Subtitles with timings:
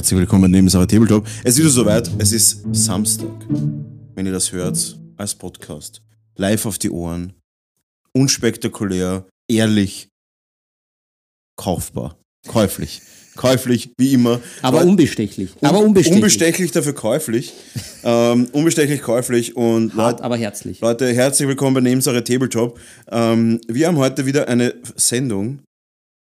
[0.00, 1.26] herzlich willkommen neben Sarah Tabletop.
[1.44, 3.28] Es ist wieder soweit, es ist Samstag.
[4.14, 6.00] Wenn ihr das hört, als Podcast.
[6.36, 7.34] Live auf die Ohren.
[8.14, 10.08] Unspektakulär, ehrlich,
[11.56, 12.16] kaufbar,
[12.48, 13.02] käuflich.
[13.36, 14.40] Käuflich, wie immer.
[14.62, 15.50] Aber unbestechlich.
[15.60, 16.16] Aber unbestechlich.
[16.16, 17.52] Unbestechlich, dafür käuflich.
[18.02, 20.80] ähm, unbestechlich, käuflich und Hart, Leute, aber herzlich.
[20.80, 22.80] Leute, herzlich willkommen bei Nebensache Tabletop.
[23.10, 25.60] Ähm, wir haben heute wieder eine Sendung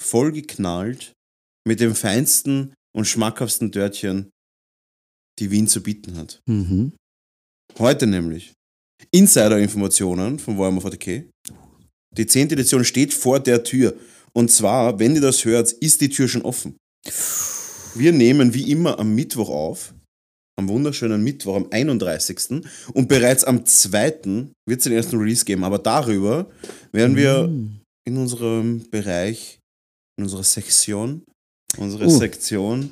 [0.02, 1.14] vollgeknallt
[1.68, 4.30] mit dem feinsten und schmackhaftsten Dörtchen,
[5.40, 6.42] die Wien zu bieten hat.
[6.48, 6.94] Mhm.
[7.78, 8.54] Heute nämlich
[9.12, 11.30] Insider-Informationen von Warhammer 40k.
[12.18, 12.52] Die 10.
[12.52, 13.96] Edition steht vor der Tür.
[14.34, 16.76] Und zwar, wenn ihr das hört, ist die Tür schon offen.
[17.96, 19.94] Wir nehmen wie immer am Mittwoch auf,
[20.58, 22.62] am wunderschönen Mittwoch, am 31.
[22.94, 24.50] Und bereits am 2.
[24.68, 25.64] wird es den ersten Release geben.
[25.64, 26.50] Aber darüber
[26.92, 27.80] werden wir Mhm.
[28.08, 29.60] in unserem Bereich,
[30.18, 31.24] in unserer Sektion,
[31.78, 32.10] unsere Uh.
[32.10, 32.92] Sektion,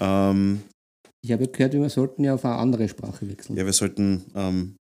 [0.00, 0.62] ähm,
[1.24, 3.56] Ich habe gehört, wir sollten ja auf eine andere Sprache wechseln.
[3.56, 4.76] ja, wir sollten ähm,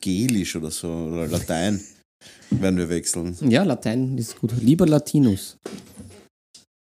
[0.00, 1.80] Gelisch oder so, oder Latein
[2.50, 3.36] werden wir wechseln.
[3.48, 4.52] Ja, Latein ist gut.
[4.60, 5.56] Lieber Latinus.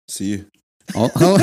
[0.09, 0.43] Sie.
[0.93, 1.09] Au.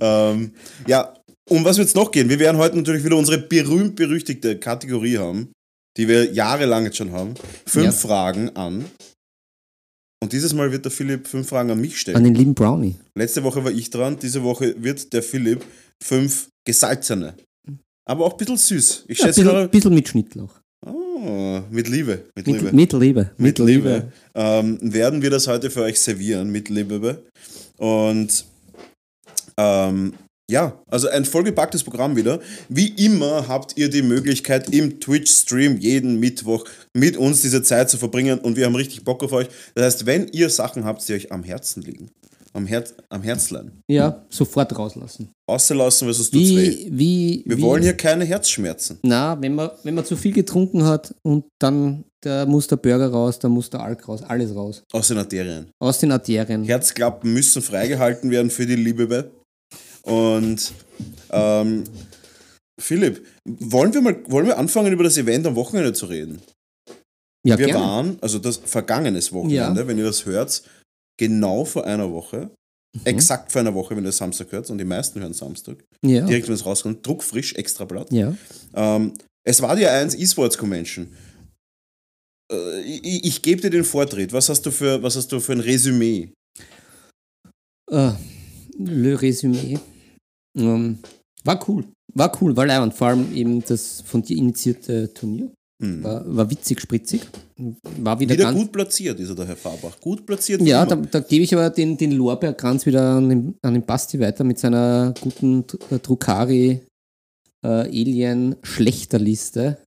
[0.00, 0.52] Ähm,
[0.88, 1.14] ja,
[1.48, 2.28] um was wird es noch gehen?
[2.28, 5.52] Wir werden heute natürlich wieder unsere berühmt-berüchtigte Kategorie haben,
[5.96, 7.34] die wir jahrelang jetzt schon haben.
[7.64, 7.92] Fünf Ja.
[7.92, 8.86] Fragen an.
[10.24, 12.16] Und dieses Mal wird der Philipp fünf Fragen an mich stellen.
[12.16, 12.96] An den lieben Brownie.
[13.14, 15.62] Letzte Woche war ich dran, diese Woche wird der Philipp
[16.02, 17.34] fünf gesalzene.
[18.06, 19.04] Aber auch ein bisschen süß.
[19.08, 20.54] Ich Ja, ein schätze bisschen, bisschen mit Schnittlauch.
[20.86, 22.24] Oh, mit Liebe.
[22.34, 22.62] Mit, Liebe.
[22.62, 23.30] Mit, mit Liebe.
[23.36, 24.12] mit Liebe.
[24.34, 27.22] Ähm, werden wir das heute für euch servieren mit Liebe.
[27.76, 28.46] Und
[29.58, 30.14] ähm,
[30.50, 32.40] ja, also ein vollgepacktes Programm wieder.
[32.68, 36.64] Wie immer habt ihr die Möglichkeit im Twitch-Stream jeden Mittwoch
[36.94, 39.48] mit uns diese Zeit zu verbringen und wir haben richtig Bock auf euch.
[39.74, 42.10] Das heißt, wenn ihr Sachen habt, die euch am Herzen liegen,
[42.52, 45.30] am, Herz, am Herzlein, Ja, sofort rauslassen.
[45.46, 46.86] außerlassen, weil sonst tut's weh.
[46.90, 48.98] Wie, wie, Wir wie, wollen hier keine Herzschmerzen.
[49.02, 53.08] Na, wenn man, wenn man zu viel getrunken hat und dann da muss der Burger
[53.08, 54.82] raus, da muss der Alk raus, alles raus.
[54.92, 55.66] Aus den Arterien.
[55.78, 56.64] Aus den Arterien.
[56.64, 59.30] Herzklappen müssen freigehalten werden für die Liebe.
[60.04, 60.72] Und
[61.30, 61.84] ähm,
[62.80, 66.40] Philipp, wollen wir mal wollen wir anfangen, über das Event am Wochenende zu reden?
[67.46, 67.80] Ja, wir gerne.
[67.84, 69.86] waren, also das vergangenes Wochenende, Ja.
[69.86, 70.62] wenn ihr das hört,
[71.18, 72.50] genau vor einer Woche,
[72.96, 73.00] Mhm.
[73.06, 76.26] exakt vor einer Woche, wenn ihr Samstag hört, und die meisten hören Samstag, Ja.
[76.26, 78.10] direkt wenn es rauskommt, druckfrisch, extra Blatt.
[78.12, 78.34] ja.
[78.74, 79.12] Ähm,
[79.46, 81.12] es war die 1 E-Sports Convention.
[82.50, 84.32] Äh, ich ich gebe dir den Vortritt.
[84.32, 86.30] Was hast du für, was hast du für ein Resümee?
[87.90, 88.12] Äh,
[88.78, 89.78] le Résumé.
[90.56, 90.98] Ähm,
[91.44, 91.84] war cool.
[92.14, 92.94] War cool, war leibend.
[92.94, 95.50] Vor allem eben das von dir initiierte Turnier.
[95.82, 96.04] Hm.
[96.04, 97.22] War, war witzig, spritzig.
[97.98, 98.58] War wieder, Wieder ganz.
[98.58, 99.98] gut platziert ist er, der Herr Fabach.
[100.00, 100.62] Gut platziert.
[100.62, 104.20] Ja, da, da gebe ich aber den, den Lorbeerkranz wieder an den, an den Basti
[104.20, 106.80] weiter mit seiner guten Dr- Druckari
[107.64, 109.78] äh, Alien Schlechterliste.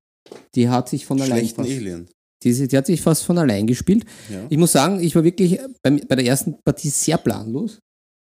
[0.55, 2.07] Die hat sich von allein schlechten Alien.
[2.43, 4.03] die, die hat sich fast von allein gespielt.
[4.29, 4.45] Ja.
[4.49, 7.79] Ich muss sagen, ich war wirklich beim, bei der ersten Partie sehr planlos.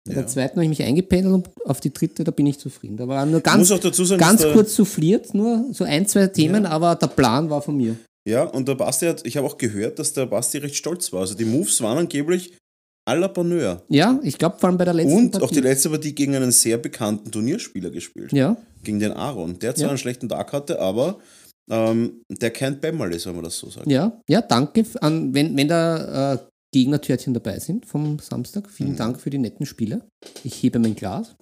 [0.07, 0.15] Ja.
[0.15, 2.97] der zweiten habe ich mich eingependelt und auf die dritte, da bin ich zufrieden.
[2.97, 6.95] Da war nur ganz, sagen, ganz der, kurz souffliert, nur so ein, zwei Themen, aber
[6.95, 7.95] der Plan war von mir.
[8.27, 11.21] Ja, und der Basti hat, ich habe auch gehört, dass der Basti recht stolz war.
[11.21, 12.53] Also die Moves waren angeblich
[13.05, 13.81] à la Bonheur.
[13.89, 15.45] Ja, ich glaube vor allem bei der letzten Und Partie.
[15.45, 18.31] auch die letzte Partie gegen einen sehr bekannten Turnierspieler gespielt.
[18.33, 19.57] Ja, Gegen den Aaron.
[19.59, 19.89] Der zwar Ja.
[19.89, 21.19] einen schlechten Tag hatte, aber
[21.69, 23.87] ähm, der kein Bämmerl ist, wenn man das so sagt.
[23.87, 24.83] ja, ja, danke.
[24.99, 26.37] An, wenn, wenn da äh,
[26.73, 28.97] Gegnertörtchen dabei sind vom Samstag, vielen Mhm.
[28.97, 30.05] Dank für die netten Spiele.
[30.43, 31.35] Ich hebe mein Glas.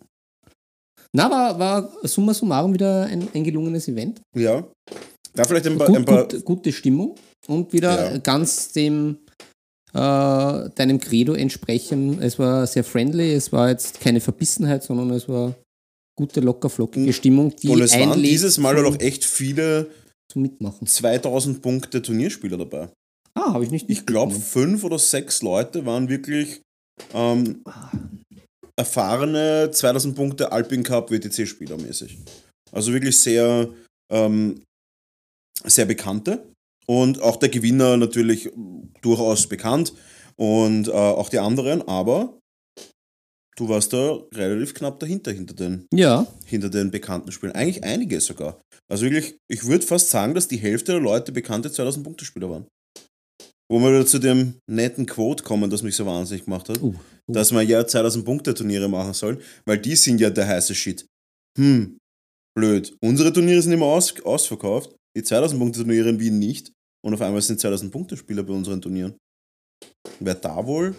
[1.14, 4.22] Na, war, war summa summarum wieder ein, ein gelungenes Event.
[4.36, 4.64] Ja.
[5.34, 7.16] Da vielleicht ein paar, ein Gut, paar gut, gute Stimmung
[7.48, 8.18] und wieder Ja.
[8.20, 9.18] ganz dem
[9.94, 9.98] äh,
[10.76, 12.22] deinem Credo entsprechen.
[12.22, 15.54] Es war sehr friendly, es war jetzt keine Verbissenheit, sondern es war
[16.18, 19.90] gute, locker, flockige Stimmung, die und es waren dieses Mal auch echt viele
[20.32, 20.88] zum Mitmachen.
[20.88, 22.88] 2000 Punkte Turnierspieler dabei.
[23.34, 26.62] Ah, habe ich nicht Ich glaube, fünf oder sechs Leute waren wirklich
[27.14, 27.64] ähm,
[28.76, 32.18] erfahrene 2000 Punkte Alpin Cup WTC-Spieler mäßig.
[32.72, 33.70] Also wirklich sehr,
[34.12, 34.64] ähm,
[35.64, 36.46] sehr bekannte.
[36.88, 38.50] Und auch der Gewinner natürlich
[39.02, 39.94] durchaus bekannt.
[40.36, 42.38] Und äh, auch die anderen, aber
[43.56, 47.54] du warst da relativ knapp dahinter, hinter den, Ja, hinter den bekannten Spielen.
[47.54, 48.60] Eigentlich einige sogar.
[48.90, 52.68] Also wirklich, ich würde fast sagen, dass die Hälfte der Leute bekannte 2000-Punkte-Spieler waren.
[53.72, 56.88] Wo wir wieder zu dem netten Quote kommen, das mich so wahnsinnig gemacht hat, Uh,
[56.88, 56.96] uh.
[57.34, 61.06] dass man ja 2000-Punkte-Turniere machen soll, weil die sind ja der heiße Shit.
[61.58, 61.98] Hm,
[62.54, 62.94] blöd.
[63.02, 66.74] Unsere Turniere sind immer aus, ausverkauft, die 2000-Punkte-Turniere in Wien nicht
[67.06, 69.16] und auf einmal sind 2000-Punkte-Spieler bei unseren Turnieren.
[70.20, 70.94] Wer da wohl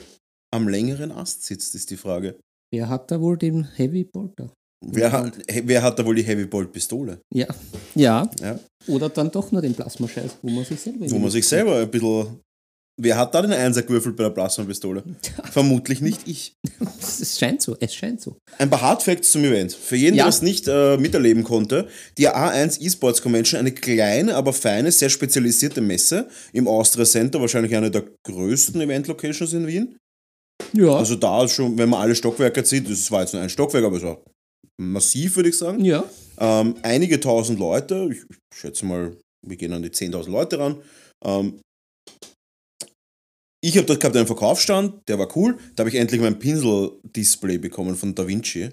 [0.51, 2.39] am längeren Ast sitzt, ist die Frage.
[2.73, 4.51] Wer hat da wohl den Heavy Bolter?
[4.83, 7.21] Wer hat, wer hat da wohl die Heavy Bolt Pistole?
[7.35, 7.47] Ja.
[7.95, 8.31] Ja.
[8.41, 8.59] Ja.
[8.89, 11.11] Oder dann doch nur den Plasmascheiß, wo man sich selber.
[11.11, 12.41] Wo man sich selber ein bisschen.
[13.00, 15.03] Wer hat da den Einser gewürfelt bei der Plasma-Pistole?
[15.50, 16.55] Vermutlich nicht ich.
[17.00, 18.37] Es scheint so, es scheint so.
[18.59, 19.73] Ein paar Hardfacts zum Event.
[19.73, 20.25] Für jeden, Ja.
[20.25, 25.09] der das nicht äh, miterleben konnte, die A1 eSports Convention, eine kleine, aber feine, sehr
[25.09, 29.97] spezialisierte Messe im Austria Center, wahrscheinlich eine der größten Event-Locations in Wien.
[30.75, 30.94] Ja.
[30.94, 33.85] Also da ist schon, wenn man alle Stockwerke sieht, das war jetzt nur ein Stockwerk,
[33.85, 34.23] aber es war
[34.81, 35.85] massiv, würde ich sagen.
[35.85, 36.05] ja.
[36.39, 39.17] Ähm, einige tausend Leute, ich, ich schätze mal,
[39.47, 40.77] wir gehen an die 10.000 Leute ran.
[41.25, 41.61] Ähm,
[43.64, 45.56] ich habe dort gehabt einen Verkaufsstand, der war cool.
[45.76, 48.70] Da habe ich endlich mein Pinsel-Display bekommen von Da Vinci.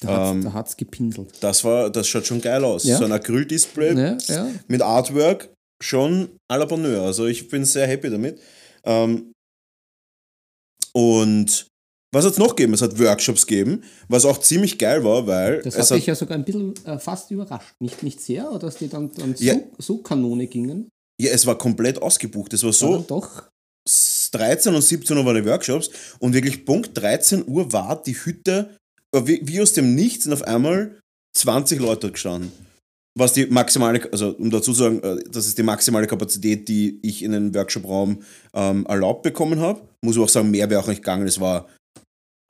[0.00, 1.32] Da hat's, Ähm, da hat's gepinselt.
[1.40, 2.84] Das, war, das schaut schon geil aus.
[2.84, 2.96] Ja.
[2.98, 4.50] So ein Acryl-Display Ja, ja.
[4.66, 7.02] mit Artwork, schon à la Bonheur.
[7.02, 8.40] Also ich bin sehr happy damit.
[8.84, 9.32] Ähm,
[10.94, 11.66] und
[12.14, 12.74] was hat es noch gegeben?
[12.74, 16.06] Es hat Workshops gegeben, was auch ziemlich geil war, weil Das es hat hat, dich
[16.06, 17.74] ja sogar ein bisschen äh, fast überrascht.
[17.80, 19.56] Nicht, nicht sehr, oder dass die dann, dann so, Ja.
[19.78, 20.88] so Kanone gingen.
[21.20, 22.52] ja, es war komplett ausgebucht.
[22.52, 23.48] Es war so, dann doch.
[23.88, 28.14] S- 13 und 17 Uhr waren die Workshops und wirklich Punkt 13 Uhr war die
[28.14, 28.76] Hütte,
[29.14, 30.98] äh, wie, aus dem Nichts sind auf einmal
[31.36, 32.52] 20 Leute gestanden.
[33.16, 36.98] Was die maximale, also um dazu zu sagen, äh, das ist die maximale Kapazität, die
[37.02, 38.22] ich in den Workshop-Raum
[38.54, 39.82] ähm, erlaubt bekommen habe.
[40.04, 41.26] Muss aber auch sagen, mehr wäre auch nicht gegangen.
[41.28, 41.68] Es war,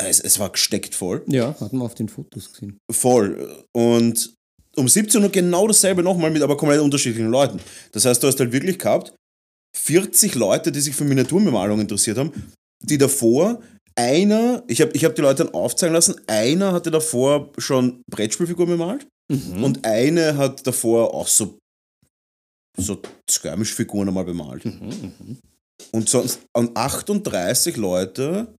[0.03, 1.23] es, es war gesteckt voll.
[1.27, 2.79] Ja, hatten wir auf den Fotos gesehen.
[2.91, 3.63] Voll.
[3.77, 4.33] Und
[4.77, 7.61] um 17 Uhr genau dasselbe nochmal mit aber komplett unterschiedlichen Leuten.
[7.93, 9.13] Das heißt, du hast halt wirklich gehabt
[9.76, 12.32] 40 Leute, die sich für Miniaturbemalung interessiert haben,
[12.82, 13.61] die davor
[13.97, 18.71] einer, ich habe ich hab die Leute dann aufzeigen lassen, einer hatte davor schon Brettspielfiguren
[18.71, 19.65] bemalt Mhm.
[19.65, 21.56] und eine hat davor auch so,
[22.76, 23.00] so
[23.31, 24.65] Skirmish-Figuren einmal bemalt.
[24.67, 25.38] Mhm, mhm.
[25.93, 28.55] Und sonst an 38 Leute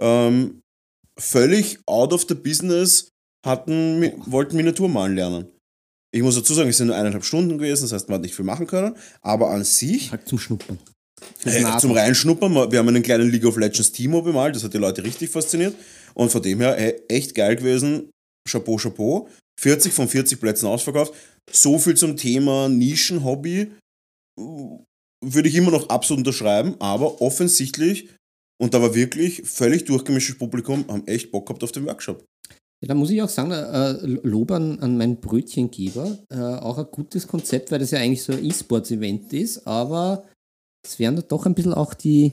[0.00, 0.60] ähm,
[1.20, 3.08] völlig out of the business
[3.46, 5.48] hatten, mi- wollten Miniatur malen lernen.
[6.12, 8.34] Ich muss dazu sagen, es sind nur eineinhalb Stunden gewesen, das heißt, man hat nicht
[8.34, 10.78] viel machen können, aber an sich, Halt zum Schnuppern.
[11.44, 14.78] Äh, zum Reinschnuppern, wir haben einen kleinen League of Legends Timo bemalt, das hat die
[14.78, 15.74] Leute richtig fasziniert.
[16.14, 18.10] Und von dem her äh, echt geil gewesen,
[18.48, 19.28] Chapeau, Chapeau,
[19.60, 21.14] 40 von 40 Plätzen ausverkauft,
[21.50, 23.72] so viel zum Thema Nischenhobby,
[24.36, 28.08] würde ich immer noch absolut unterschreiben, aber offensichtlich,
[28.60, 32.24] und da war wirklich völlig durchgemischtes Publikum, haben echt Bock gehabt auf den Workshop.
[32.82, 33.92] Ja, da muss ich auch sagen, äh,
[34.22, 36.18] Lob an, an meinen Brötchengeber.
[36.30, 40.24] Äh, auch ein gutes Konzept, weil das ja eigentlich so ein E-Sports-Event ist, aber
[40.86, 42.32] es wären da doch ein bisschen auch die,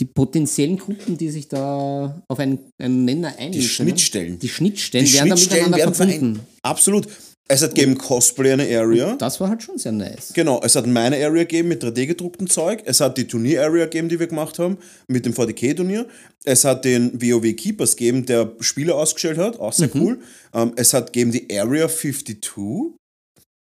[0.00, 3.62] die potenziellen Gruppen, die sich da auf einen, einen Nenner einigen Die.
[3.62, 4.38] Schnittstellen.
[4.40, 6.46] Die Schnittstellen Die werden da Schnittstellen miteinander werden verbunden.
[6.62, 7.06] Absolut.
[7.52, 9.16] Es hat gegeben Cosplay eine Area.
[9.16, 10.32] Das war halt schon sehr nice.
[10.34, 12.82] Genau, es hat meine Area gegeben mit 3D-gedrucktem Zeug.
[12.84, 16.06] Es hat die Turnier-Area gegeben, die wir gemacht haben, mit dem 40k-Turnier.
[16.44, 20.00] Es hat den WoW Keepers gegeben, der Spiele ausgestellt hat, auch sehr Mhm.
[20.00, 20.18] cool.
[20.54, 22.99] Ähm, es hat gegeben die Area 52.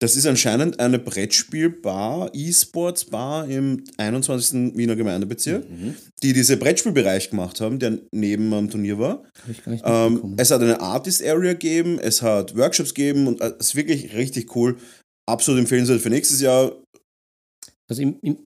[0.01, 4.77] Das ist anscheinend eine Brettspielbar, E-Sports-Bar im 21.
[4.77, 5.97] Wiener Gemeindebezirk, Mhm.
[6.23, 9.25] die diese Brettspielbereich gemacht haben, der neben am Turnier war.
[9.43, 13.41] Habe ich gar nicht Ähm, es hat eine Artist-Area gegeben, es hat Workshops gegeben und
[13.41, 14.77] äh, es ist wirklich richtig cool.
[15.29, 16.73] Absolut empfehlenswert für nächstes Jahr.
[17.91, 18.39] also im, im,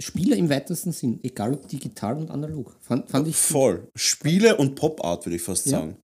[0.00, 2.76] Spiele im weitesten Sinn, egal ob digital und analog.
[2.80, 3.88] Fand, fand ich Voll.
[3.96, 5.80] Spiele und Pop-Art, würde ich fast Ja.
[5.80, 5.96] sagen.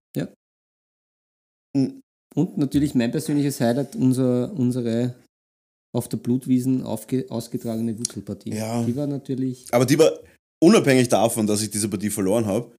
[2.35, 5.15] Und natürlich mein persönliches Highlight, unser, unsere
[5.95, 8.53] auf der Blutwiesen aufge, ausgetragene Wurzelpartie.
[8.53, 8.83] Ja.
[8.83, 9.65] Die war natürlich.
[9.71, 10.11] Aber die war,
[10.63, 12.75] unabhängig davon, dass ich diese Partie verloren habe,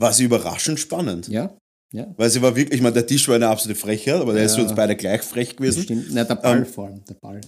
[0.00, 1.28] war sie überraschend spannend.
[1.28, 1.56] Ja,
[1.92, 2.12] ja.
[2.16, 4.54] Weil sie war wirklich, ich meine, der Tisch war eine absolute Frechheit, aber der ist
[4.56, 5.82] für uns beide gleich frech gewesen.
[5.82, 6.06] Stimmt.
[6.10, 7.40] Na, der Ball Ähm, vor allem, der Ball.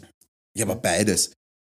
[0.57, 1.33] Ja, aber beides.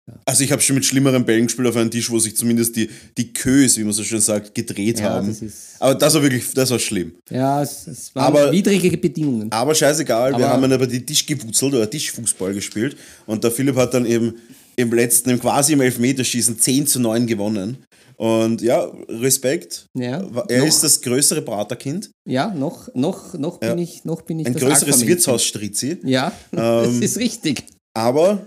[0.06, 0.20] Ja.
[0.26, 2.90] Also ich habe schon mit schlimmeren Bällen gespielt auf einem Tisch, wo sich zumindest die,
[3.18, 5.28] die Kös, wie man so schön sagt, gedreht Ja, haben.
[5.28, 5.76] das.
[5.80, 7.14] Aber das war wirklich, das war schlimm.
[7.30, 9.50] Ja, es, es waren Aber- widrige Bedingungen.
[9.52, 12.98] Aber scheißegal, wir Aber- haben dann aber die Tisch gewurzelt oder Tischfußball gespielt.
[13.26, 14.36] Und der Philipp hat dann eben
[14.76, 17.78] im letzten, im quasi im Elfmeterschießen 10 zu 9 gewonnen.
[18.18, 19.86] Und ja, Respekt.
[19.98, 22.12] Ja, Er noch, ist das größere Braterkind.
[22.28, 23.70] ja, noch, noch, noch Ja.
[23.74, 25.08] bin ich, noch bin ich Ein das größeres Alpha-Männchen.
[25.08, 25.98] Wirtshausstrizi.
[26.04, 27.64] Ja, das Ähm, ist richtig.
[27.96, 28.46] Aber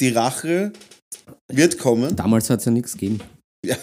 [0.00, 0.72] die Rache
[1.50, 2.14] wird kommen.
[2.16, 3.20] Damals hat es ja nichts gegeben.
[3.64, 3.76] Ja.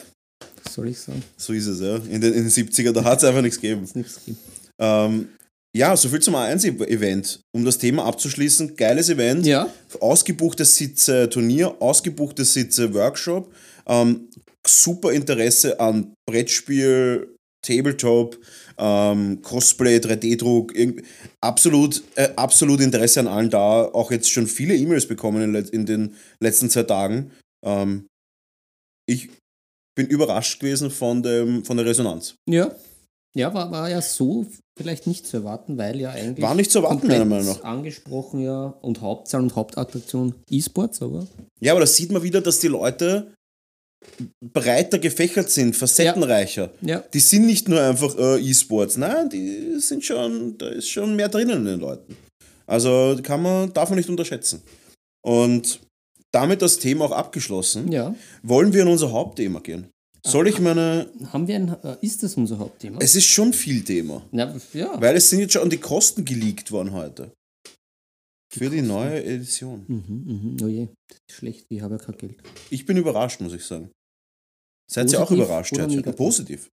[0.63, 1.23] Was soll ich sagen?
[1.37, 1.95] So ist es, ja.
[1.95, 3.87] In den, in den 70er, da hat es einfach nichts gegeben.
[3.93, 4.37] Nichts gegeben.
[4.79, 5.29] Ähm,
[5.75, 7.41] ja, soviel zum A1-Event.
[7.55, 9.45] Um das Thema abzuschließen, geiles Event.
[9.45, 13.53] Ja, ausgebuchtes Sitze Turnier, ausgebuchtes Sitze Workshop,
[13.87, 14.29] ähm,
[14.67, 18.37] super Interesse an Brettspiel, Tabletop,
[18.77, 21.03] ähm, Cosplay, 3D-Druck, irgend-
[21.41, 23.83] absolut, äh, absolut Interesse an allen da.
[23.85, 27.31] Auch jetzt schon viele E-Mails bekommen in, in den letzten zwei Tagen.
[27.65, 28.07] Ähm,
[29.07, 29.29] ich
[29.95, 32.35] bin überrascht gewesen von, dem, von der Resonanz.
[32.49, 32.73] ja.
[33.33, 34.45] Ja, war, war ja so
[34.77, 36.41] vielleicht nicht zu erwarten, weil ja eigentlich.
[36.43, 37.63] War nicht zu erwarten, meiner Meinung nach.
[37.63, 38.65] Angesprochen, ja.
[38.81, 41.25] Und Hauptzahl und Hauptattraktion E-Sports, aber.
[41.61, 43.31] Ja, aber da sieht man wieder, dass die Leute
[44.53, 46.71] breiter gefächert sind, facettenreicher.
[46.81, 46.99] Ja.
[47.13, 51.29] Die sind nicht nur einfach äh, E-Sports, nein, die sind schon, da ist schon mehr
[51.29, 52.15] drinnen in den Leuten.
[52.67, 54.61] Also kann man, darf man nicht unterschätzen.
[55.23, 55.81] Und
[56.31, 58.15] damit das Thema auch abgeschlossen, Ja.
[58.43, 59.87] wollen wir in unser Hauptthema gehen.
[60.25, 61.75] Soll ich meine, Haben wir ein.
[61.83, 62.99] äh, Ist das unser Hauptthema?
[63.01, 65.01] es ist schon viel Thema, ja, ja.
[65.01, 67.31] weil es sind jetzt schon die Kosten geleakt worden heute.
[68.53, 69.85] Für die neue Edition.
[69.87, 70.57] Mhm, mhm.
[70.61, 72.35] Oh je, das ist schlecht, ich habe ja kein Geld.
[72.69, 73.89] Ich bin überrascht, muss ich sagen.
[74.91, 75.73] Seid ihr auch überrascht?
[75.73, 76.03] Törtchen?
[76.15, 76.69] Positiv.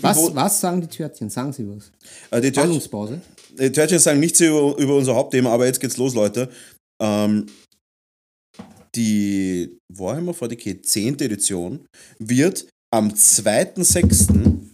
[0.00, 1.28] Was, po- was sagen die Törtchen?
[1.28, 1.92] Sagen sie was?
[2.30, 3.20] äh, die Törtchen,
[3.58, 6.50] die Törtchen sagen nichts über, über unser Hauptthema, aber jetzt geht's los, Leute.
[7.02, 7.44] Ähm,
[8.94, 11.20] die Warhammer 40k 10.
[11.20, 11.86] Edition
[12.18, 14.66] wird am 2.6.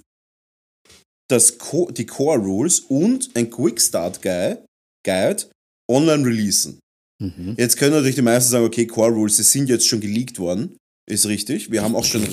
[1.28, 5.50] das Co die Core Rules und ein Quick Start Guide
[5.90, 6.78] online releasen.
[7.22, 7.54] Mhm.
[7.56, 10.76] Jetzt können natürlich die meisten sagen, okay, Core Rules, die sind jetzt schon geleakt worden.
[11.06, 11.70] Ist richtig.
[11.70, 12.26] Wir haben auch schon,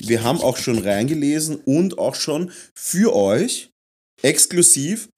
[0.00, 3.70] wir haben auch schon reingelesen und auch schon für euch
[4.22, 5.08] exklusiv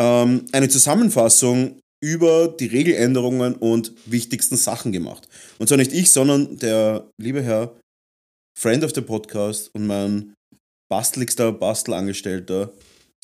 [0.00, 5.28] ähm, eine Zusammenfassung über die Regeländerungen und wichtigsten Sachen gemacht.
[5.58, 7.74] Und zwar nicht ich, sondern der liebe Herr
[8.58, 10.34] Friend of the Podcast und mein
[10.88, 12.72] basteligster Bastelangestellter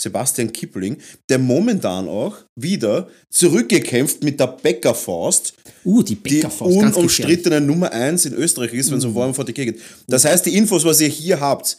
[0.01, 0.97] Sebastian Kipling,
[1.29, 6.97] der momentan auch wieder zurückgekämpft mit der Bäckerfaust, Uh, die die Bäckerfaust, gefährlich.
[6.97, 9.81] unumstrittene Nummer 1 in Österreich ist, wenn es um Warhammer 40k geht.
[10.07, 11.77] Das heißt, die Infos, was ihr hier habt,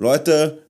[0.00, 0.66] Leute,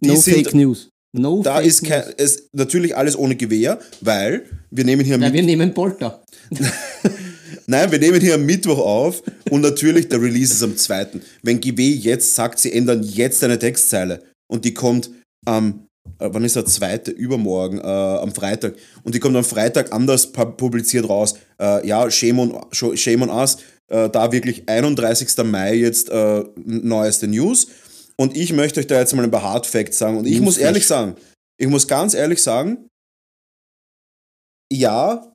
[0.00, 0.88] die No sind, Fake News.
[1.16, 1.90] No da Fake ist News.
[1.90, 6.22] kein, es, natürlich alles ohne Gewehr, weil wir nehmen hier mit, wir nehmen Polter.
[7.66, 11.08] nein, wir nehmen hier am Mittwoch auf und natürlich der Release ist am 2.
[11.42, 15.10] Wenn GW jetzt sagt, sie ändern jetzt eine Textzeile und die kommt
[15.46, 15.86] am,
[16.18, 17.10] äh, wann ist der zweite?
[17.10, 18.74] Übermorgen, äh, am Freitag.
[19.02, 21.34] Und die kommt am Freitag anders pu- publiziert raus.
[21.60, 23.58] Äh, ja, shame on, shame on us.
[23.90, 25.44] Äh, da wirklich 31.
[25.44, 27.68] Mai jetzt äh, neueste News.
[28.16, 30.18] Und ich möchte euch da jetzt mal ein paar Hard Facts sagen.
[30.18, 30.64] Und ich muss Newsflash.
[30.66, 31.16] ehrlich sagen,
[31.60, 32.88] ich muss ganz ehrlich sagen,
[34.72, 35.32] ja,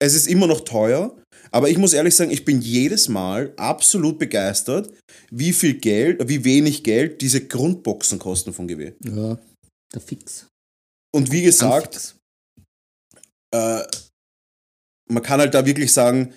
[0.00, 1.16] es ist immer noch teuer,
[1.54, 4.92] aber ich muss ehrlich sagen, ich bin jedes Mal absolut begeistert,
[5.30, 8.92] wie viel Geld, wie wenig Geld diese Grundboxen kosten von GW.
[9.04, 9.38] Ja,
[9.94, 10.48] der Fix.
[11.14, 12.16] Und wie gesagt,
[13.54, 13.84] äh,
[15.08, 16.34] man kann halt da wirklich sagen,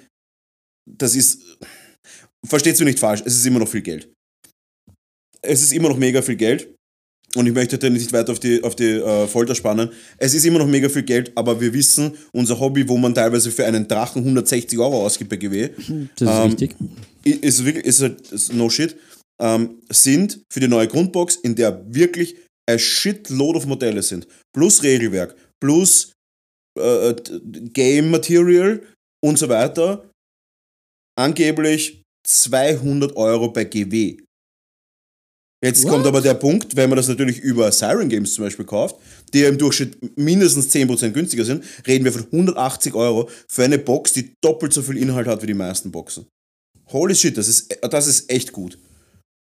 [0.87, 1.41] das ist,
[2.45, 4.13] versteht's mir nicht falsch, es ist immer noch viel Geld.
[5.41, 6.75] Es ist immer noch mega viel Geld.
[7.35, 9.89] Und ich möchte da nicht weiter auf die, auf die äh, Folter spannen.
[10.17, 13.51] Es ist immer noch mega viel Geld, aber wir wissen, unser Hobby, wo man teilweise
[13.51, 16.75] für einen Drachen 160 Euro ausgibt bei GW, Das ist ähm, richtig.
[17.43, 18.95] ist wirklich, ist, halt- ist no shit,
[19.41, 22.37] ähm, sind für die neue Grundbox, in der wirklich
[22.69, 24.25] a shitload of Modelle sind.
[24.55, 26.13] Plus Regelwerk, plus
[26.79, 27.39] äh, d-
[27.73, 28.81] Game Material
[29.23, 30.09] und so weiter.
[31.19, 34.17] Angeblich 200 Euro bei GW.
[35.63, 35.91] Jetzt What?
[35.91, 38.95] kommt aber der Punkt, wenn man das natürlich über Siren Games zum Beispiel kauft,
[39.33, 44.13] die im Durchschnitt mindestens 10% günstiger sind, reden wir von 180 Euro für eine Box,
[44.13, 46.27] die doppelt so viel Inhalt hat wie die meisten Boxen.
[46.91, 48.77] Holy shit, das ist, das ist echt gut.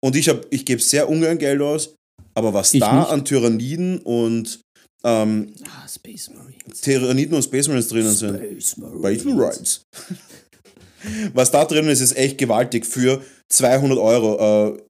[0.04, 1.94] Und ich, hab- ich gebe sehr ungern Geld aus,
[2.34, 3.08] aber was Ich da nicht.
[3.11, 4.61] an Tyranniden und
[5.04, 6.80] ähm, Ah, Space Marines.
[6.82, 9.80] Tyranniden und Space Marines drinnen sind, Space Space Marines.
[11.34, 14.75] Was da drin ist, ist echt gewaltig für 200 Euro.
[14.76, 14.82] Äh,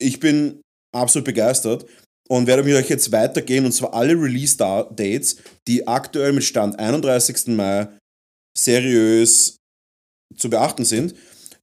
[0.00, 0.60] ich bin
[0.94, 1.86] absolut begeistert
[2.28, 5.36] und werde mit euch jetzt weitergehen und zwar alle Release-Dates,
[5.66, 7.48] die aktuell mit Stand 31.
[7.48, 7.88] Mai
[8.56, 9.56] seriös
[10.36, 11.14] zu beachten sind.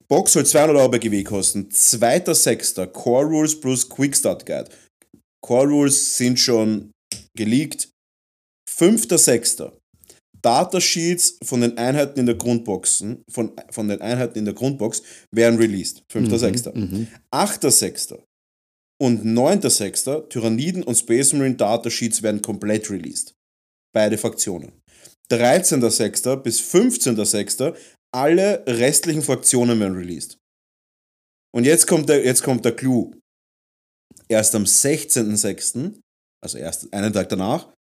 [0.08, 1.68] Box soll 200 Euro bei GW kosten.
[1.68, 2.86] 2.6.
[2.88, 4.70] Core Rules plus Quick Start Guide.
[5.44, 6.92] Core Rules sind schon
[7.36, 7.88] geleakt.
[8.70, 9.72] 5.6.
[10.46, 15.02] Datasheets von den Einheiten in der Grundboxen, von, von den Einheiten in der Grundbox
[15.34, 16.04] werden released.
[16.08, 16.72] 5.6.
[16.72, 17.08] Mhm.
[17.34, 18.22] 8.6.
[19.02, 20.28] und 9.6.
[20.28, 23.34] Tyranniden und Space Marine Datasheets werden komplett released.
[23.92, 24.70] Beide Fraktionen.
[25.32, 26.36] 13.6.
[26.36, 27.76] bis 15.6.
[28.14, 30.38] alle restlichen Fraktionen werden released.
[31.52, 33.12] Und jetzt kommt der, jetzt kommt der Clou.
[34.28, 35.98] Erst am 16.6.,
[36.40, 37.72] also erst einen Tag danach,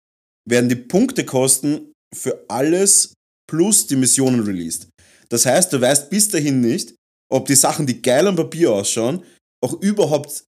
[0.48, 3.12] werden die Punktekosten für alles
[3.50, 4.88] plus die Missionen released.
[5.28, 6.94] Das heißt, du weißt bis dahin nicht,
[7.32, 9.22] ob die Sachen, die geil am Papier ausschauen,
[9.62, 10.44] auch überhaupt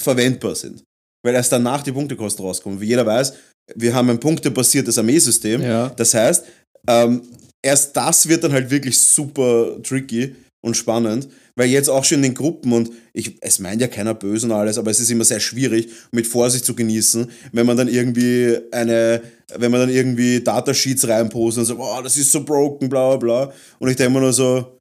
[0.00, 0.82] verwendbar sind.
[1.24, 2.80] Weil erst danach die Punktekosten rauskommen.
[2.80, 3.34] Wie jeder weiß,
[3.74, 5.62] wir haben ein punktebasiertes Armeesystem.
[5.62, 5.90] Ja.
[5.90, 6.44] Das heißt,
[6.88, 7.22] ähm,
[7.62, 12.22] erst das wird dann halt wirklich super tricky, und spannend, weil jetzt auch schon in
[12.22, 15.24] den Gruppen und ich, es meint ja keiner böse und alles, aber es ist immer
[15.24, 19.22] sehr schwierig, mit Vorsicht zu genießen, wenn man dann irgendwie eine,
[19.56, 23.46] wenn man dann irgendwie Datasheets reinpostet und so, oh, das ist so broken, bla bla
[23.46, 23.54] bla.
[23.78, 24.78] Und ich denke mir nur so,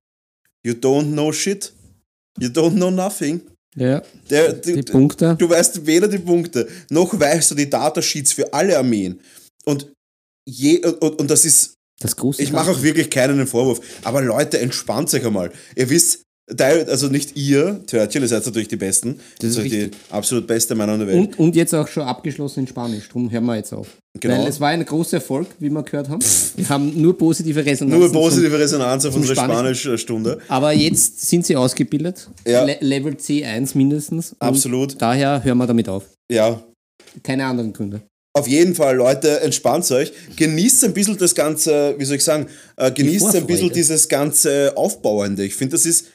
[0.65, 1.74] you don't know shit.
[2.39, 3.41] You don't know nothing.
[3.75, 4.01] Ja.
[4.29, 5.36] Der, Die du, Punkte.
[5.38, 9.19] du weißt weder die Punkte, noch weißt du die Datasheets für alle Armeen.
[9.65, 9.91] Und,
[10.48, 13.82] je, und, und das ist Das große ich mache auch wirklich keinen Vorwurf.
[14.03, 15.51] Aber Leute, entspannt euch einmal.
[15.75, 16.24] Ihr wisst,
[16.58, 19.20] also nicht ihr, Törtchen, ihr seid natürlich die Besten.
[19.39, 21.18] Das ist Also die absolut beste Männer der Welt.
[21.18, 23.08] Und, und jetzt auch schon abgeschlossen in Spanisch.
[23.10, 23.88] Drum hören wir jetzt auf.
[24.20, 24.39] Genau.
[24.39, 26.22] Weil es war ein großer Erfolg, wie wir gehört haben.
[26.56, 28.00] Wir haben nur positive Resonanzen.
[28.00, 29.75] Nur positive Resonanz auf unsere Spanischen.
[29.75, 30.39] Spanisch-Stunde.
[30.48, 32.29] Aber jetzt sind sie ausgebildet.
[32.48, 32.63] Ja.
[32.63, 34.36] Le Level C1 mindestens.
[34.39, 35.00] Absolut.
[35.00, 36.06] Daher hören wir damit auf.
[36.32, 36.63] Ja.
[37.24, 38.01] Keine anderen Gründe.
[38.39, 40.13] Auf jeden Fall, Leute, entspannt euch.
[40.38, 44.77] Genießt ein bisschen das Ganze, wie soll ich sagen, äh, genießt ein bisschen dieses ganze
[44.77, 45.43] Aufbauende.
[45.43, 46.08] Ich finde, das ist,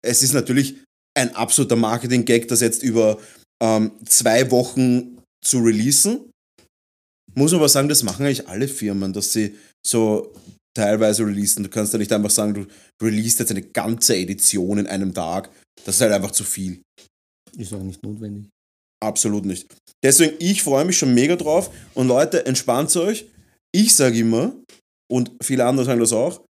[0.00, 0.76] es ist natürlich
[1.18, 3.18] ein absoluter Marketing-Gag, das jetzt über
[3.60, 6.30] ähm, zwei Wochen zu releasen.
[7.34, 10.32] Muss man aber sagen, das machen eigentlich alle Firmen, dass sie so
[10.76, 11.64] teilweise releasen.
[11.64, 12.66] Du kannst ja nicht einfach sagen, du
[13.04, 15.50] releast jetzt eine ganze Edition in einem Tag.
[15.84, 16.82] Das ist halt einfach zu viel.
[17.56, 18.46] Ist auch nicht notwendig.
[19.00, 19.66] Absolut nicht.
[20.02, 21.70] Deswegen, ich freue mich schon mega drauf.
[21.94, 23.26] Und Leute, entspannt euch.
[23.72, 24.54] Ich sage immer,
[25.10, 26.44] und viele andere sagen das auch,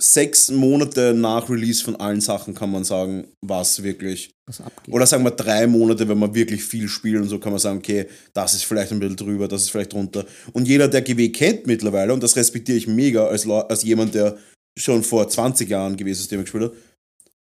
[0.00, 4.30] sechs Monate nach Release von allen Sachen kann man sagen, was wirklich.
[4.46, 4.94] Was abgeht.
[4.94, 7.78] Oder sagen wir drei Monate, wenn man wirklich viel spielt und so kann man sagen,
[7.78, 10.24] okay, das ist vielleicht ein bisschen drüber, das ist vielleicht drunter.
[10.52, 14.38] Und jeder, der GW kennt mittlerweile, und das respektiere ich mega als, als jemand, der
[14.78, 16.72] schon vor 20 Jahren GW-Systeme gespielt hat,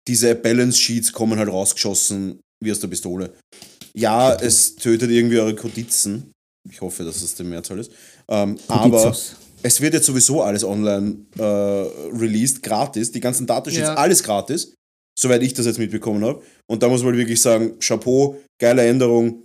[0.08, 3.34] diese Balance-Sheets kommen halt rausgeschossen wie aus der Pistole.
[3.94, 6.32] Ja, es tötet irgendwie eure Kodizen.
[6.70, 7.90] Ich hoffe, dass es die Mehrzahl ist.
[8.28, 9.16] Ähm, aber
[9.62, 13.10] es wird jetzt sowieso alles online äh, released, gratis.
[13.12, 13.94] Die ganzen Datasheets, Ja.
[13.94, 14.74] alles gratis.
[15.18, 16.42] Soweit ich das jetzt mitbekommen habe.
[16.70, 19.44] Und da muss man wirklich sagen, Chapeau, geile Änderung.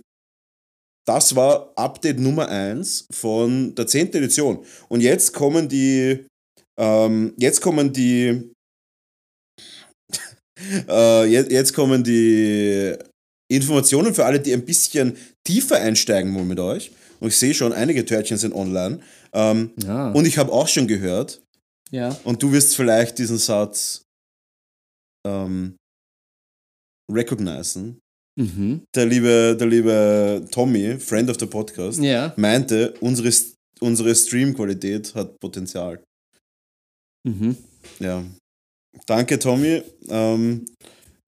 [1.06, 4.14] Das war Update Nummer 1 von der 10.
[4.14, 4.64] Edition.
[4.88, 6.24] Und jetzt kommen die,
[6.78, 8.50] ähm, jetzt kommen die,
[10.88, 12.96] äh, jetzt, jetzt kommen die
[13.48, 16.90] Informationen für alle, die ein bisschen tiefer einsteigen wollen mit euch.
[17.20, 19.00] Und ich sehe schon, einige Törtchen sind online.
[19.32, 20.10] Ähm, Ja.
[20.12, 21.42] und ich habe auch schon gehört,
[21.90, 22.18] ja.
[22.24, 24.02] und du wirst vielleicht diesen Satz
[25.26, 25.76] ähm,
[27.10, 27.98] recognizen.
[28.38, 28.82] Mhm.
[28.94, 32.34] Der liebe, der liebe Tommy, Friend of the Podcast, Ja.
[32.36, 33.30] meinte, unsere,
[33.80, 36.02] unsere Stream-Qualität hat Potenzial.
[37.26, 37.56] Mhm.
[37.98, 38.24] Ja.
[39.06, 39.82] Danke, Tommy.
[40.08, 40.66] Ähm,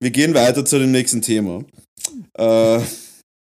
[0.01, 1.63] wir gehen weiter zu dem nächsten Thema.
[2.37, 2.79] Äh,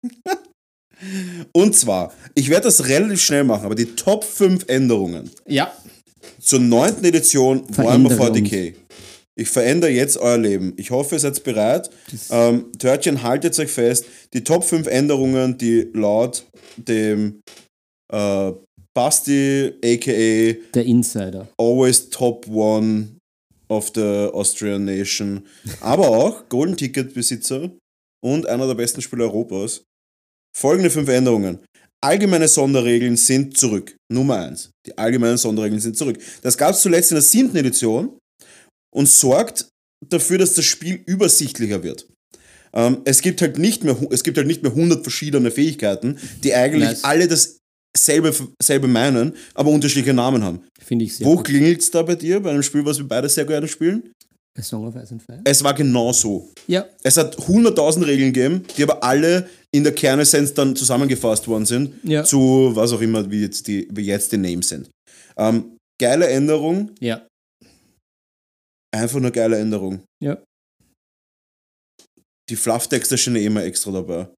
[1.53, 5.71] und zwar, ich werde das relativ schnell machen, aber die Top 5 Änderungen Ja.
[6.39, 8.49] zur neunten Edition Verändere Warhammer uns.
[8.49, 8.73] 40k.
[9.37, 10.73] Ich verändere jetzt euer Leben.
[10.77, 11.89] Ich hoffe, ihr seid bereit.
[12.29, 14.05] Ähm, Törtchen, haltet euch fest.
[14.33, 16.45] Die Top 5 Änderungen, die laut
[16.77, 17.41] dem
[18.13, 18.51] äh,
[18.93, 21.49] Basti, aka Der Insider.
[21.57, 23.17] always top one
[23.67, 25.45] of the Austrian Nation,
[25.81, 27.71] aber auch Golden Ticket Besitzer
[28.23, 29.83] und einer der besten Spieler Europas.
[30.55, 31.59] Folgende fünf Änderungen.
[32.01, 33.95] Allgemeine Sonderregeln sind zurück.
[34.11, 34.69] Nummer eins.
[34.85, 36.17] Die allgemeinen Sonderregeln sind zurück.
[36.41, 38.17] Das gab es zuletzt in der siebten Edition
[38.93, 39.69] und sorgt
[40.07, 42.07] dafür, dass das Spiel übersichtlicher wird.
[42.73, 46.53] Ähm, es, gibt halt nicht mehr, es gibt halt nicht mehr 100 verschiedene Fähigkeiten, die
[46.53, 47.03] eigentlich Nice.
[47.03, 50.61] alle dasselbe selbe meinen, aber unterschiedliche Namen haben.
[50.79, 53.29] Finde ich sehr Wo klingelt es da bei dir, bei einem Spiel, was wir beide
[53.29, 54.11] sehr gerne spielen?
[54.57, 55.41] A Song of Ice and Fire.
[55.43, 56.49] Es war genau so.
[56.67, 56.87] Ja.
[57.03, 61.93] Es hat 100.000 Regeln gegeben, die aber alle in der Kernessenz dann zusammengefasst worden sind,
[62.03, 62.23] Ja.
[62.23, 64.89] zu was auch immer, wie jetzt die, wie jetzt die Names sind.
[65.37, 67.27] Ähm, geile Änderung, Ja.
[68.93, 70.03] einfach nur geile Änderung.
[70.23, 70.41] Ja.
[72.49, 74.29] Die Flufftexte stehen eh immer extra dabei.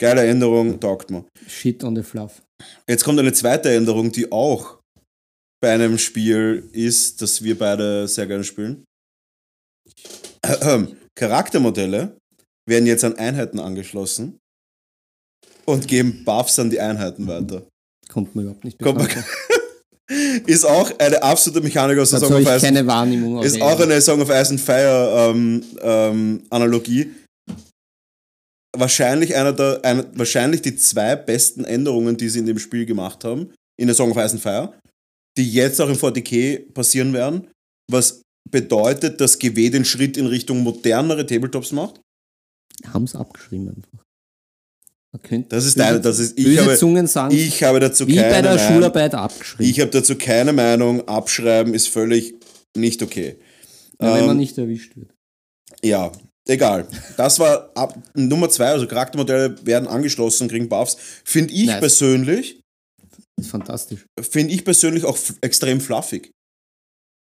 [0.00, 1.24] Geile Änderung, taugt mir.
[1.48, 2.42] Shit on the fluff.
[2.88, 4.78] Jetzt kommt eine zweite Änderung, die auch
[5.60, 8.84] bei einem Spiel ist, das wir beide sehr gerne spielen.
[11.14, 12.16] Charaktermodelle
[12.66, 14.38] werden jetzt an Einheiten angeschlossen
[15.64, 17.66] und geben Buffs an die Einheiten weiter.
[18.08, 19.08] Kommt mir überhaupt nicht bekannt.
[20.46, 23.42] Ist auch eine absolute Mechanik aus der Song of Ice keine Wahrnehmung.
[23.42, 27.10] ist auch eine Song of Ice and Fire ähm, ähm, Analogie.
[28.76, 33.24] Wahrscheinlich einer der, einer, wahrscheinlich die zwei besten Änderungen, die sie in dem Spiel gemacht
[33.24, 34.74] haben, in der Song of Ice and Fire,
[35.38, 37.48] die jetzt auch im 40k passieren werden,
[37.90, 38.20] was
[38.50, 42.00] bedeutet, dass GW den Schritt in Richtung modernere Tabletops macht.
[42.92, 44.04] Haben es abgeschrieben einfach.
[45.48, 48.30] Das ist böse- deine, das ist, ich habe, Zungen sagen, ich habe dazu wie keine
[48.34, 48.72] bei der Meinung.
[48.74, 49.70] Schularbeit abgeschrieben.
[49.70, 51.06] Ich habe dazu keine Meinung.
[51.06, 52.34] Abschreiben ist völlig
[52.76, 53.36] nicht okay.
[54.00, 55.14] Ja, wenn man Ähm, nicht erwischt wird.
[55.84, 56.10] Ja,
[56.48, 56.88] egal.
[57.16, 60.96] Das war ab, Nummer zwei, also Charaktermodelle werden angeschlossen, kriegen Buffs.
[61.24, 61.78] Finde ich Nice.
[61.80, 62.60] persönlich,
[63.36, 64.04] Ist fantastisch.
[64.20, 66.32] finde ich persönlich auch extrem fluffig.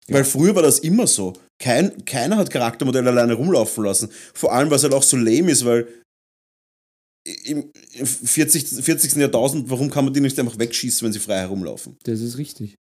[0.09, 1.33] Weil früher war das immer so.
[1.59, 4.11] Kein, keiner hat Charaktermodelle alleine rumlaufen lassen.
[4.35, 5.89] Vor allem, was halt auch so lame ist, weil
[7.45, 8.85] im im 40.
[8.85, 9.17] 40.
[9.17, 11.97] Jahrtausend, warum kann man die nicht einfach wegschießen, wenn sie frei herumlaufen?
[12.05, 12.77] Das ist richtig.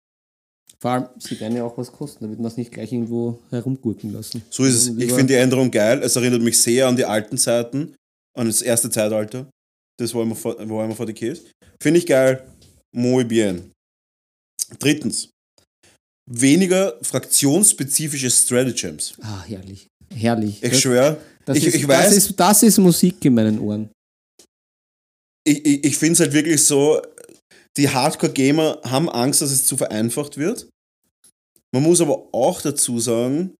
[0.79, 4.13] Vor allem, sie werden ja auch was kosten, damit man es nicht gleich irgendwo herumgurken
[4.13, 4.43] lassen.
[4.49, 4.88] So ist es.
[4.89, 6.01] Also Ich finde die Änderung geil.
[6.03, 7.95] Es erinnert mich sehr an die alten Zeiten,
[8.38, 9.49] an das erste Zeitalter.
[9.97, 11.43] Das war immer vor, war immer vor die Käse.
[11.81, 12.45] Finde ich geil.
[12.93, 13.71] Muy bien.
[14.79, 15.29] Drittens.
[16.27, 19.13] Weniger fraktionsspezifische Stratagems.
[19.21, 19.88] Ah, herrlich.
[20.13, 20.63] Herrlich.
[20.63, 23.89] Ich schwöre, das, ich, ist, ich weiß, das, ist, das ist Musik in meinen Ohren.
[25.47, 27.01] ich, ich, ich finde es halt wirklich so,
[27.77, 30.67] die Hardcore-Gamer haben Angst, dass es zu vereinfacht wird.
[31.73, 33.53] Man muss aber auch dazu sagen,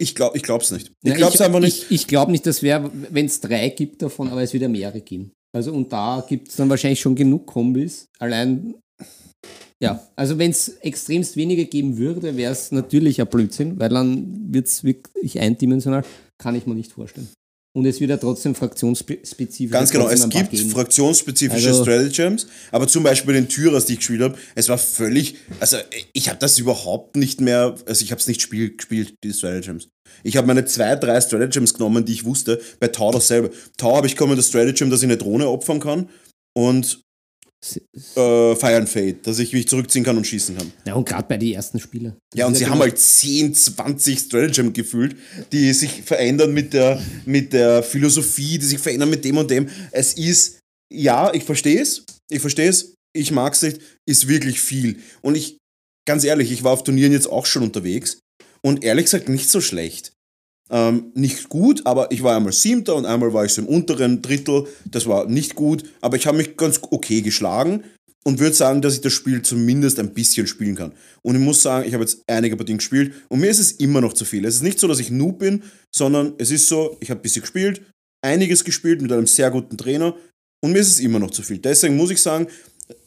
[0.00, 0.90] ich glaube ich glaub's nicht.
[1.04, 1.84] Ich glaube es einfach nicht.
[1.84, 4.68] Ich, ich glaube nicht, dass wäre, wenn es drei gibt davon, aber es wird ja
[4.68, 5.32] mehrere geben.
[5.54, 8.06] Also und da gibt es dann wahrscheinlich schon genug Kombis.
[8.18, 8.74] Allein,
[9.82, 14.52] ja, also wenn es extremst wenige geben würde, wäre es natürlich ein Blödsinn, weil dann
[14.52, 16.04] wird es wirklich eindimensional.
[16.38, 17.28] Kann ich mir nicht vorstellen.
[17.76, 19.70] Und es wird ja trotzdem fraktionsspezifisch.
[19.70, 20.70] Ganz genau, es gibt geben.
[20.70, 25.36] fraktionsspezifische Also- Stratagems, aber zum Beispiel den Tyrers, die ich gespielt habe, es war völlig,
[25.60, 25.76] also
[26.12, 29.88] ich habe das überhaupt nicht mehr, also ich habe es nicht spiel, gespielt, die Stratagems.
[30.24, 33.50] Ich habe meine zwei, drei Stratagems genommen, die ich wusste, bei Tau dasselbe.
[33.76, 36.08] Tau habe ich kommen das Stratagem, dass ich eine Drohne opfern kann
[36.56, 37.02] und
[37.64, 40.72] äh, Fire and Fade, dass ich mich zurückziehen kann und schießen kann.
[40.86, 42.16] Ja, und gerade bei den ersten Spielen.
[42.34, 45.16] Ja, und sie haben halt 10, 20 Stratagem gefühlt,
[45.52, 49.68] die sich verändern mit der, mit der Philosophie, die sich verändern mit dem und dem.
[49.90, 50.60] Es ist,
[50.92, 55.00] ja, ich verstehe es, ich verstehe es, ich mag es nicht, ist wirklich viel.
[55.22, 55.58] Und ich,
[56.06, 58.20] ganz ehrlich, ich war auf Turnieren jetzt auch schon unterwegs
[58.62, 60.12] und ehrlich gesagt nicht so schlecht.
[60.70, 64.20] Ähm, nicht gut, aber ich war einmal Siebter und einmal war ich so im unteren
[64.20, 64.66] Drittel.
[64.84, 67.84] Das war nicht gut, aber ich habe mich ganz okay geschlagen
[68.24, 70.92] und würde sagen, dass ich das Spiel zumindest ein bisschen spielen kann.
[71.22, 74.02] Und ich muss sagen, ich habe jetzt einige Partien gespielt und mir ist es immer
[74.02, 74.44] noch zu viel.
[74.44, 75.62] Es ist nicht so, dass ich Noob bin,
[75.94, 77.80] sondern es ist so, ich habe ein bisschen gespielt,
[78.22, 80.14] einiges gespielt mit einem sehr guten Trainer
[80.62, 81.58] und mir ist es immer noch zu viel.
[81.58, 82.46] Deswegen muss ich sagen,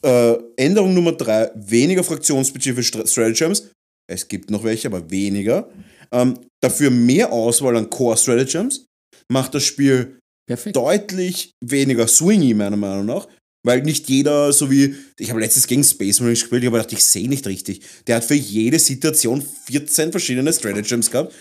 [0.02, 3.68] äh, Änderung Nummer drei, weniger fraktionsspezifische Stra- Stratagems.
[4.08, 5.68] Es gibt noch welche, aber weniger.
[6.12, 8.86] Ähm, dafür mehr Auswahl an Core Stratagems.
[9.28, 10.76] Macht das Spiel Perfekt.
[10.76, 13.26] deutlich weniger swingy, meiner Meinung nach.
[13.64, 16.92] Weil nicht jeder, so wie, ich habe letztens gegen Space Marine gespielt, ich habe gedacht,
[16.92, 17.82] ich sehe nicht richtig.
[18.06, 21.32] Der hat für jede Situation 14 verschiedene Stratagems gehabt.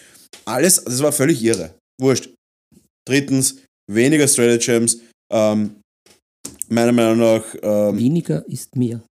[0.45, 1.75] Alles, das war völlig irre.
[1.99, 2.29] Wurscht.
[3.07, 3.57] Drittens,
[3.91, 4.99] weniger Stratagems.
[5.31, 5.77] Ähm,
[6.69, 9.03] meiner Meinung nach, ähm, Weniger ist mehr.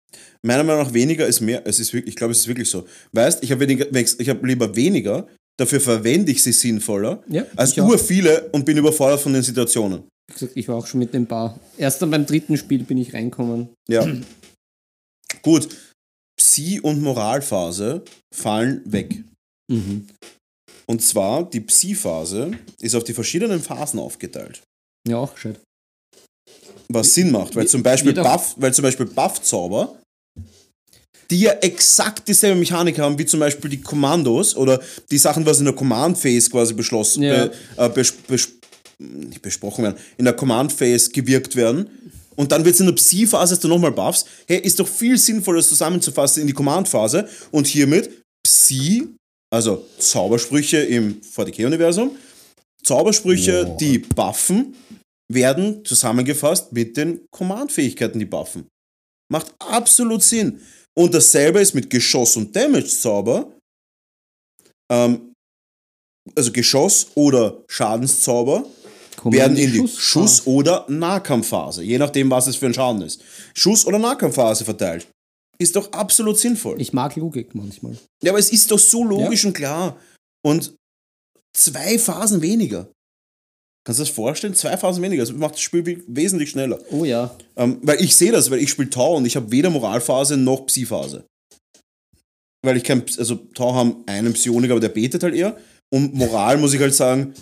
[0.43, 1.67] meiner Meinung nach weniger ist mehr.
[1.67, 2.87] Es ist wirklich, ich glaube, es ist wirklich so.
[3.13, 5.27] Weißt, ich habe habe lieber weniger,
[5.59, 7.89] dafür verwende ich sie sinnvoller, Ja, als ich auch.
[7.89, 10.05] ur viele und bin überfordert von den Situationen.
[10.29, 11.59] Wie gesagt, ich war auch schon mit dem Paar.
[11.77, 13.69] Erst dann beim dritten Spiel bin ich reinkommen.
[13.89, 14.07] Ja.
[15.43, 15.69] Gut.
[16.39, 18.03] Psi- und Moralphase
[18.35, 19.23] fallen weg.
[19.71, 20.07] Mhm.
[20.87, 24.63] Und zwar, die Psi-Phase ist auf die verschiedenen Phasen aufgeteilt.
[25.07, 25.61] Ja, auch gescheit.
[26.89, 29.99] Was Sinn macht, weil zum Beispiel Buff, weil zum Beispiel Buff-Zauber,
[31.31, 35.59] die ja exakt dieselbe Mechanik haben wie zum Beispiel die Kommandos oder die Sachen, was
[35.59, 37.51] in der Command-Phase quasi beschlossen, Ja.
[37.77, 38.49] äh, bes, bes,
[38.99, 41.89] nicht besprochen werden, in der Command-Phase gewirkt werden.
[42.37, 44.25] Und dann wird es in der Psi-Phase hast du nochmal Buffs.
[44.47, 48.11] Hey, ist doch viel sinnvoller, das zusammenzufassen in die Command-Phase und hiermit
[48.45, 49.09] Psi,
[49.51, 52.13] also Zaubersprüche im 40k-Universum,
[52.83, 53.77] Zaubersprüche, Boah.
[53.77, 54.75] die buffen,
[55.31, 58.67] werden zusammengefasst mit den Command-Fähigkeiten, die buffen.
[59.31, 60.61] Macht absolut Sinn.
[60.99, 63.53] Und dasselbe ist mit Geschoss- und Damage-Zauber.
[64.91, 65.33] Ähm,
[66.35, 68.67] also Geschoss- oder Schadenszauber
[69.15, 70.01] Kommen werden in die Schussphase.
[70.01, 73.23] Schuss- oder Nahkampfphase, je nachdem, was es für ein Schaden ist.
[73.55, 75.07] Schuss- oder Nahkampfphase verteilt.
[75.59, 76.81] Ist doch absolut sinnvoll.
[76.81, 77.97] Ich mag Logik manchmal.
[78.25, 79.97] Ja, aber es ist doch so logisch und klar.
[80.45, 80.75] Und
[81.57, 82.91] zwei Phasen weniger.
[83.89, 84.53] Kannst du das vorstellen?
[84.53, 85.23] Zwei Phasen weniger.
[85.23, 86.79] Das macht das Spiel we- wesentlich schneller.
[86.91, 87.35] Oh ja.
[87.57, 90.67] Ähm, weil ich sehe das, weil ich spiele Tau und ich habe weder Moralphase noch
[90.67, 91.25] Psi-Phase.
[92.63, 95.57] Weil ich kein, also Tau haben einen Psioniker, aber der betet halt eher.
[95.91, 97.33] Und Moral muss ich halt sagen,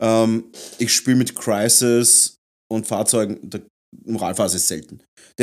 [0.00, 0.44] ähm,
[0.78, 2.36] ich spiele mit Crisis
[2.70, 3.62] und Fahrzeugen, der
[4.04, 5.00] Moralphase ist selten.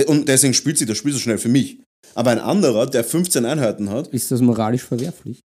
[0.07, 1.81] Und deswegen spielt sich das Spiel so schnell für mich.
[2.15, 5.41] Aber ein anderer, der 15 Einheiten hat, Ist das moralisch verwerflich?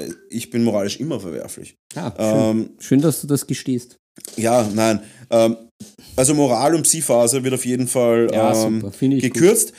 [0.00, 1.74] äh, ich bin moralisch immer verwerflich.
[1.94, 2.56] Ah, schön.
[2.62, 3.98] Ähm, schön, dass du das gestehst.
[4.36, 5.00] Ja, nein.
[5.30, 5.56] Ähm,
[6.16, 9.20] also Moral- und Psi-Phase wird auf jeden Fall Ja, ähm, ich gut.
[9.20, 9.72] gekürzt.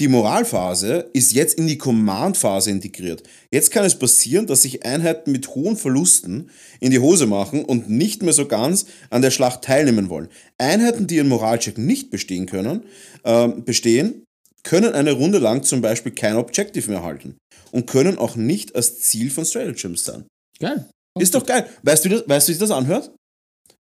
[0.00, 3.22] die Moralphase ist jetzt in die Command-Phase integriert.
[3.52, 6.48] Jetzt kann es passieren, dass sich Einheiten mit hohen Verlusten
[6.80, 10.28] in die Hose machen und nicht mehr so ganz an der Schlacht teilnehmen wollen.
[10.56, 12.84] Einheiten, die ihren Moralcheck nicht bestehen können,
[13.24, 14.24] äh, bestehen,
[14.62, 17.36] können eine Runde lang zum Beispiel kein Objective mehr halten
[17.70, 20.24] und können auch nicht als Ziel von Stratagems sein.
[20.58, 20.88] Geil.
[21.18, 21.68] Ist doch geil.
[21.82, 23.10] Weißt du, das, weißt du, wie sich das anhört?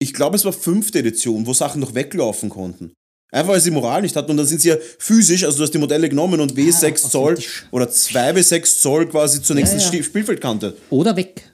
[0.00, 2.92] Ich glaube, es war fünfte Edition, wo Sachen noch weglaufen konnten.
[3.32, 5.72] Einfach weil sie Moral nicht hatten und dann sind sie ja physisch, also du hast
[5.72, 7.38] die Modelle genommen und W6 Ah, Zoll
[7.70, 9.86] oder 2 W6 Zoll quasi zur nächsten ja.
[9.86, 10.76] Sti- Spielfeldkante.
[10.90, 11.50] Oder weg.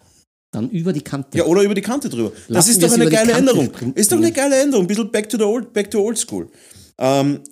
[0.50, 1.36] Dann über die Kante.
[1.38, 2.30] Ja, oder über die Kante drüber.
[2.30, 3.66] das Lassen ist wir doch eine geile Änderung.
[3.66, 3.92] springen.
[3.94, 4.84] Ist doch eine geile Änderung.
[4.86, 6.48] Ein bisschen back to the old, back to old school.
[6.98, 7.44] Ähm,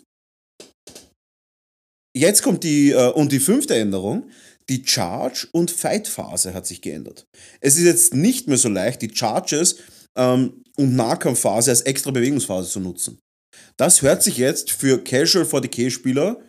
[2.16, 4.30] jetzt kommt die, äh, und die fünfte Änderung.
[4.68, 7.26] Die Charge- und Fight-Phase hat sich geändert.
[7.60, 9.76] Es ist jetzt nicht mehr so leicht, die Charges
[10.16, 13.18] ähm, und Nahkampfphase als extra Bewegungsphase zu nutzen.
[13.76, 16.40] Das hört sich jetzt für Casual 40k-Spieler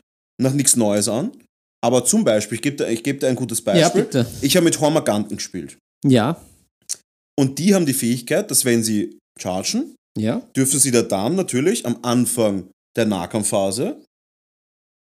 [0.42, 1.32] nach nichts Neues an.
[1.84, 3.82] Aber zum Beispiel, ich gebe dir, geb dir ein gutes Beispiel.
[3.82, 4.26] Ja, bitte.
[4.42, 5.78] Ich habe mit Hormaganten gespielt.
[6.06, 6.42] Ja,
[7.40, 10.42] Und die haben die Fähigkeit, dass wenn sie chargen, ja.
[10.56, 14.04] dürfen sie da dann natürlich am Anfang der Nahkampfphase,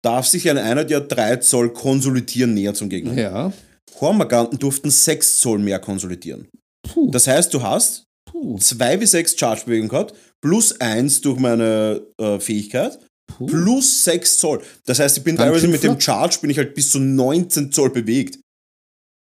[0.07, 3.15] darf sich eine Einheit ja 3 Zoll konsolidieren näher zum Gegner.
[3.15, 3.53] Ja.
[4.01, 6.47] Hormaganten durften 6 Zoll mehr konsolidieren.
[6.89, 7.11] Puh.
[7.11, 8.57] Das heißt, du hast Puh.
[8.57, 13.47] 2 wie 6 Charge-Bewegung gehabt, plus 1 durch meine äh, Fähigkeit, Puh.
[13.47, 14.63] plus 6 Zoll.
[14.85, 15.99] Das heißt, ich bin Dann teilweise mit dem?
[15.99, 18.39] Charge bin ich halt bis zu 19 Zoll bewegt.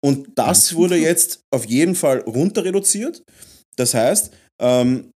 [0.05, 3.23] Und das Dann wurde jetzt auf jeden Fall runter reduziert.
[3.77, 5.13] Das heißt, ähm,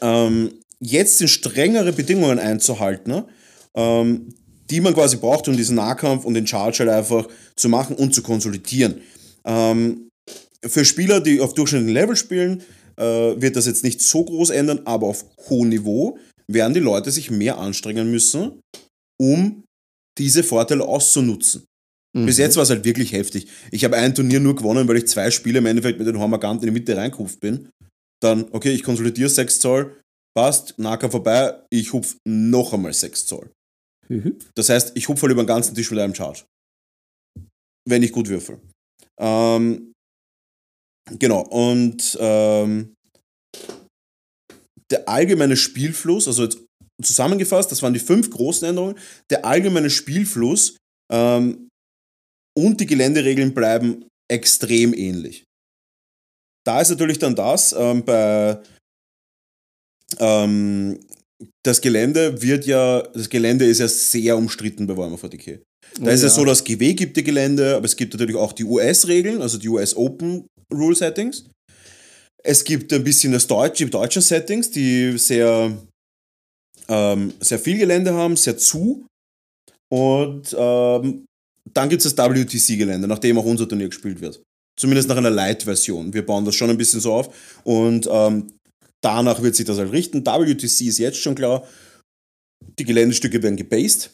[0.00, 3.26] ähm, jetzt sind strengere Bedingungen einzuhalten, ne?
[3.76, 4.34] ähm,
[4.70, 8.14] die man quasi braucht, um diesen Nahkampf und den Charge halt einfach zu machen und
[8.14, 9.00] zu konsolidieren.
[9.44, 10.08] Ähm,
[10.64, 12.62] für Spieler, die auf durchschnittlichem Level spielen,
[12.96, 13.04] äh,
[13.40, 16.18] wird das jetzt nicht so groß ändern, aber auf hohem Niveau
[16.50, 18.60] werden die Leute sich mehr anstrengen müssen,
[19.20, 19.62] um
[20.18, 21.64] diese Vorteile auszunutzen.
[22.16, 22.42] Bis Mhm.
[22.42, 23.46] jetzt war es halt wirklich heftig.
[23.70, 26.66] Ich habe ein Turnier nur gewonnen, weil ich zwei Spiele im Endeffekt mit den Hormaganten
[26.66, 27.68] in die Mitte reingehupft bin.
[28.22, 30.00] Dann, okay, ich konsolidiere 6 Zoll,
[30.34, 33.50] passt, Nahkampf vorbei, ich hupf noch einmal 6 Zoll.
[34.08, 34.38] Mhm.
[34.54, 36.44] Das heißt, ich hupfe über den ganzen Tisch mit einem Charge.
[37.88, 38.60] Wenn ich gut würfel.
[39.18, 39.92] Ähm,
[41.18, 42.94] genau, und ähm,
[44.90, 46.58] der allgemeine Spielfluss, also jetzt
[47.02, 48.98] zusammengefasst, das waren die fünf großen Änderungen,
[49.30, 50.76] der allgemeine Spielfluss
[51.12, 51.68] ähm,
[52.56, 55.44] und die Geländeregeln bleiben extrem ähnlich.
[56.66, 58.60] Da ist natürlich dann das, ähm, bei
[60.18, 60.98] ähm,
[61.62, 65.60] das Gelände wird ja, das Gelände ist ja sehr umstritten bei Warhammer 40k.
[66.00, 66.34] Da Oh ist ja ja.
[66.34, 69.68] so, dass GW gibt die Gelände, aber es gibt natürlich auch die US-Regeln, also die
[69.68, 71.44] US Open Rule Settings.
[72.42, 75.76] Es gibt ein bisschen das Deutsche, die deutschen Settings, die sehr,
[76.88, 79.06] ähm, sehr viel Gelände haben, sehr zu.
[79.92, 81.24] Und ähm,
[81.72, 84.40] dann gibt es das WTC-Gelände, nach dem auch unser Turnier gespielt wird.
[84.78, 86.12] Zumindest nach einer Light-Version.
[86.12, 87.60] Wir bauen das schon ein bisschen so auf.
[87.64, 88.52] Und ähm,
[89.06, 90.24] danach wird sich das halt richten.
[90.26, 91.64] WTC ist jetzt schon klar.
[92.78, 94.10] Die Geländestücke werden gebased.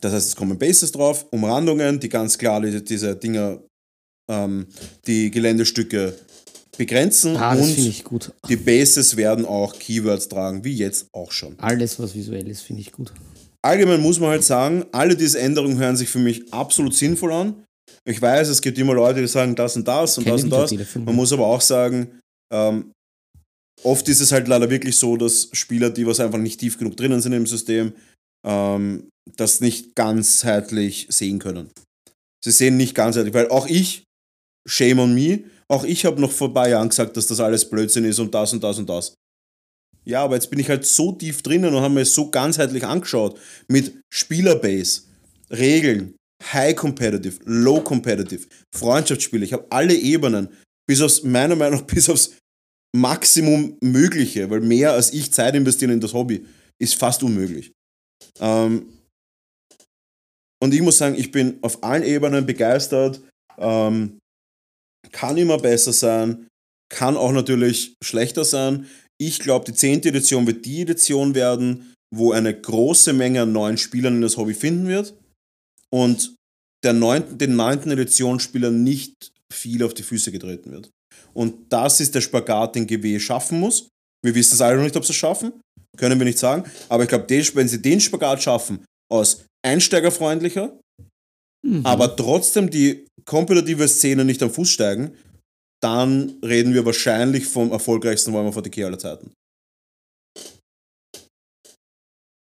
[0.00, 3.62] Das heißt, es kommen Bases drauf, Umrandungen, die ganz klar die- diese Dinger,
[4.30, 4.66] ähm,
[5.06, 6.18] die Geländestücke
[6.76, 7.36] begrenzen.
[7.36, 8.32] Ah, und ich gut.
[8.48, 11.58] die Bases werden auch Keywords tragen, wie jetzt auch schon.
[11.58, 13.12] Alles, was visuell ist, finde ich gut.
[13.64, 17.64] Allgemein muss man halt sagen, alle diese Änderungen hören sich für mich absolut sinnvoll an.
[18.04, 20.80] Ich weiß, es gibt immer Leute, die sagen das und das und Keine das und
[20.80, 20.94] das.
[20.96, 22.18] Man muss aber auch sagen,
[22.52, 22.90] ähm,
[23.84, 26.96] oft ist es halt leider wirklich so, dass Spieler, die was einfach nicht tief genug
[26.96, 27.92] drinnen sind im System,
[28.46, 31.70] ähm, das nicht ganzheitlich sehen können.
[32.44, 34.04] Sie sehen nicht ganzheitlich, weil auch ich,
[34.68, 38.04] shame on me, auch ich habe noch vor paar Jahren gesagt, dass das alles Blödsinn
[38.04, 39.14] ist und das und das und das.
[40.04, 43.38] Ja, aber jetzt bin ich halt so tief drinnen und habe mir so ganzheitlich angeschaut
[43.68, 45.02] mit Spielerbase,
[45.50, 46.16] Regeln,
[46.52, 49.44] High Competitive, Low Competitive, Freundschaftsspiele.
[49.44, 50.48] Ich habe alle Ebenen,
[50.88, 52.36] bis aufs, meiner Meinung nach, bis aufs
[52.94, 56.46] Maximum Mögliche, weil mehr als ich Zeit investieren in das Hobby
[56.78, 57.72] ist fast unmöglich.
[58.40, 58.86] Ähm,
[60.62, 63.20] und ich muss sagen, ich bin auf allen Ebenen begeistert.
[63.58, 64.18] Ähm,
[65.10, 66.46] kann immer besser sein,
[66.88, 68.86] kann auch natürlich schlechter sein.
[69.20, 70.04] Ich glaube, die 10.
[70.04, 74.54] Edition wird die Edition werden, wo eine große Menge an neuen Spielern in das Hobby
[74.54, 75.14] finden wird
[75.90, 76.34] und
[76.84, 77.90] der 9., den 9.
[77.90, 80.90] Edition-Spielern nicht viel auf die Füße getreten wird.
[81.34, 83.88] Und das ist der Spagat, den GW schaffen muss.
[84.24, 85.52] Wir wissen es alle noch nicht, ob sie es schaffen.
[85.96, 86.64] Können wir nicht sagen.
[86.88, 90.78] Aber ich glaube, wenn sie den Spagat schaffen, aus einsteigerfreundlicher,
[91.64, 91.86] Mhm.
[91.86, 95.16] aber trotzdem die kompetitive Szene nicht am Fuß steigen,
[95.80, 99.30] dann reden wir wahrscheinlich vom erfolgreichsten Warhammer 40k aller Zeiten.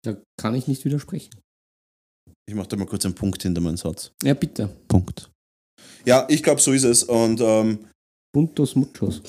[0.05, 1.31] Da kann ich nicht widersprechen.
[2.47, 4.11] Ich mache da mal kurz einen Punkt hinter meinen Satz.
[4.23, 4.69] Ja, bitte.
[4.89, 5.31] Punkt.
[6.05, 7.05] Ja, ich glaube, so ist es.
[7.05, 7.87] Und ähm,
[8.35, 9.23] Puntos muchos.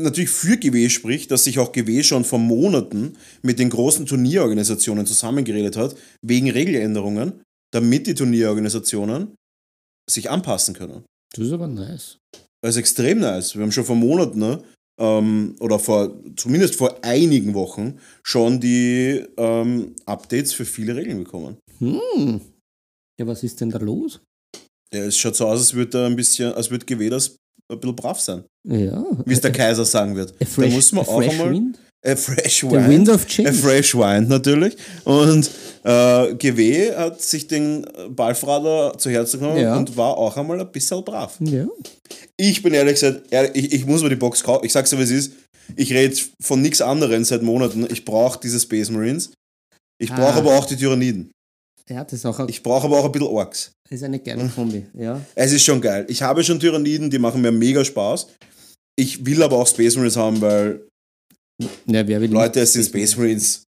[0.00, 5.04] natürlich für GW spricht, dass sich auch GW schon vor Monaten mit den großen Turnierorganisationen
[5.04, 9.34] zusammengeredet hat, wegen Regeländerungen, damit die Turnierorganisationen
[10.08, 11.04] sich anpassen können.
[11.34, 12.18] Das ist aber nice.
[12.62, 13.54] Das ist extrem nice.
[13.54, 14.62] Wir haben schon vor Monaten, ne,
[15.00, 21.56] ähm, oder vor, zumindest vor einigen Wochen, schon die ähm, Updates für viele Regeln bekommen.
[21.78, 22.40] Hm.
[23.18, 24.20] Ja, was ist denn da los?
[24.94, 27.36] Ja, es schaut so aus, als würde da ein bisschen, als würde GW das
[27.72, 28.44] ein bisschen brav sein.
[28.68, 29.04] Ja.
[29.26, 30.34] Wie es der Kaiser sagen wird.
[30.40, 31.50] A fresh, da muss man a auch einmal.
[31.50, 31.78] wind?
[32.04, 32.88] A fresh The wine.
[32.88, 33.52] wind of A change.
[33.52, 34.76] fresh wine natürlich.
[35.04, 35.50] Und
[35.84, 39.76] äh, GW hat sich den Ballfrader zu Herzen genommen Ja.
[39.76, 41.36] und war auch einmal ein bisschen brav.
[41.40, 41.66] Ja.
[42.36, 44.64] Ich bin ehrlich gesagt, ehrlich, ich, ich muss mir die Box kaufen.
[44.64, 45.32] Ich sag's dir, wie es ist.
[45.76, 47.86] Ich rede von nichts anderem seit Monaten.
[47.90, 49.30] Ich brauche diese Space Marines.
[50.00, 50.38] Ich brauche Ah.
[50.38, 51.30] aber auch die Tyranniden.
[51.92, 53.72] Ja, das auch ein, Ich brauche aber auch ein bisschen Orks.
[53.84, 54.86] das ist eine geile Kombi.
[54.94, 55.20] Ja.
[55.34, 56.06] Es ist schon geil.
[56.08, 58.28] Ich habe schon Tyranniden, die machen mir mega Spaß.
[58.96, 60.86] Ich will aber auch Space Marines haben, weil
[61.86, 63.64] ja wer will Leute, es sind Space Marines.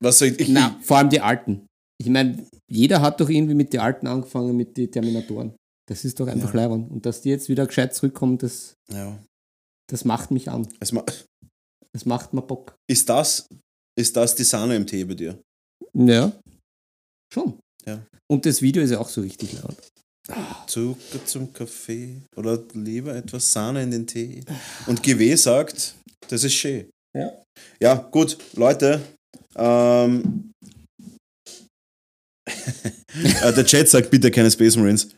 [0.00, 0.40] Was soll ich?
[0.40, 1.66] ich Na, vor allem die alten.
[1.98, 5.54] Ich meine, jeder hat doch irgendwie mit den alten angefangen, mit den Terminatoren.
[5.88, 6.60] Das ist doch einfach Ja.
[6.62, 6.90] leibend.
[6.90, 9.18] Und dass die jetzt wieder gescheit zurückkommen, das, ja.
[9.90, 10.68] das macht mich an.
[10.80, 11.04] Es ma-
[11.92, 12.76] Das macht mir Bock.
[12.88, 13.48] Ist das,
[13.98, 15.40] ist das die Sahne im Tee bei dir?
[15.94, 16.32] Ja.
[17.32, 17.58] Schon.
[17.86, 18.04] Ja.
[18.30, 19.76] Und das Video ist ja auch so richtig laut.
[20.66, 24.42] Zucker zum Kaffee oder lieber etwas Sahne in den Tee.
[24.86, 25.94] Und GW sagt,
[26.28, 26.88] das ist schön.
[27.16, 27.32] Ja.
[27.80, 29.00] Ja, gut, Leute.
[29.56, 30.52] Ähm,
[33.42, 35.08] äh, der Chat sagt bitte keine Space Marines.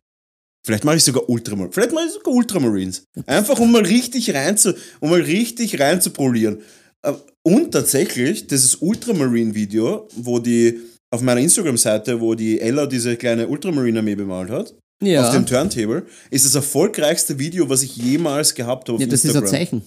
[0.64, 1.74] Vielleicht mache ich sogar Ultramarines.
[1.74, 3.04] Vielleicht mache ich sogar Ultramarines.
[3.26, 6.62] Einfach um mal richtig rein zu, um mal richtig rein zu polieren.
[7.06, 7.12] Äh,
[7.44, 10.78] Und tatsächlich, dieses Ultramarine-Video, wo die
[11.12, 15.26] auf meiner Instagram-Seite, wo die Ella diese kleine Ultramarine-Armee bemalt hat, Ja.
[15.28, 19.24] auf dem Turntable, ist das erfolgreichste Video, was ich jemals gehabt habe auf ja, das
[19.24, 19.50] ist ein Instagram.
[19.50, 19.82] Zeichen.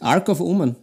[0.00, 0.76] Arc of Omen.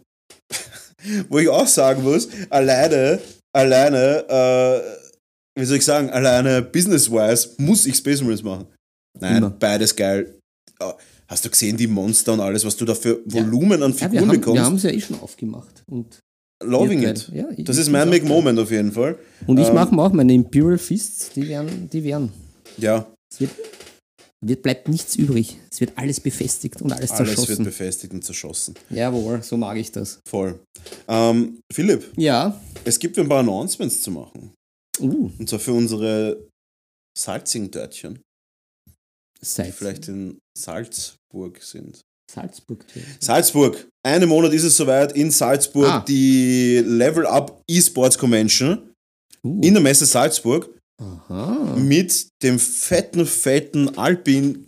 [1.28, 3.20] Wo ich auch sagen muss, alleine,
[3.54, 8.66] alleine, äh, wie soll ich sagen, alleine business-wise muss ich Space Marines machen.
[9.20, 9.50] Nein, Immer.
[9.50, 10.34] beides geil.
[11.26, 14.08] Hast du gesehen, die Monster und alles, was du da für Volumen an Ja, wir
[14.10, 14.56] Figuren haben bekommst?
[14.60, 15.82] wir haben es ja eh schon aufgemacht.
[15.90, 16.20] Und
[16.62, 17.30] Loving it.
[17.34, 18.22] Ja, Das ist mein geil.
[18.24, 19.18] Moment auf jeden Fall.
[19.46, 22.32] Und ich Ähm, mache mir auch meine Imperial Fists, die werden, die werden.
[22.78, 23.50] Ja, Es wird,
[24.40, 25.58] wird, bleibt nichts übrig.
[25.70, 27.64] Es wird alles befestigt und alles, alles wird zerschossen.
[27.64, 28.74] befestigt und zerschossen.
[28.90, 30.20] Jawohl, so mag ich das.
[30.28, 30.58] Voll.
[31.08, 32.58] Ähm, Philipp, Ja.
[32.84, 34.52] es gibt ein paar Announcements zu machen.
[35.00, 36.46] Uh, Und zwar für unsere
[37.18, 37.70] salzigen
[39.44, 42.00] Dörtchen, die vielleicht in Salzburg sind.
[42.32, 42.84] Salzburg.
[43.20, 43.86] Salzburg.
[44.04, 46.00] Einen Monat ist es soweit in Salzburg Ah.
[46.00, 48.90] die Level Up Esports Convention
[49.46, 51.76] Uh, in der Messe Salzburg aha.
[51.76, 54.66] mit dem fetten, fetten Alpin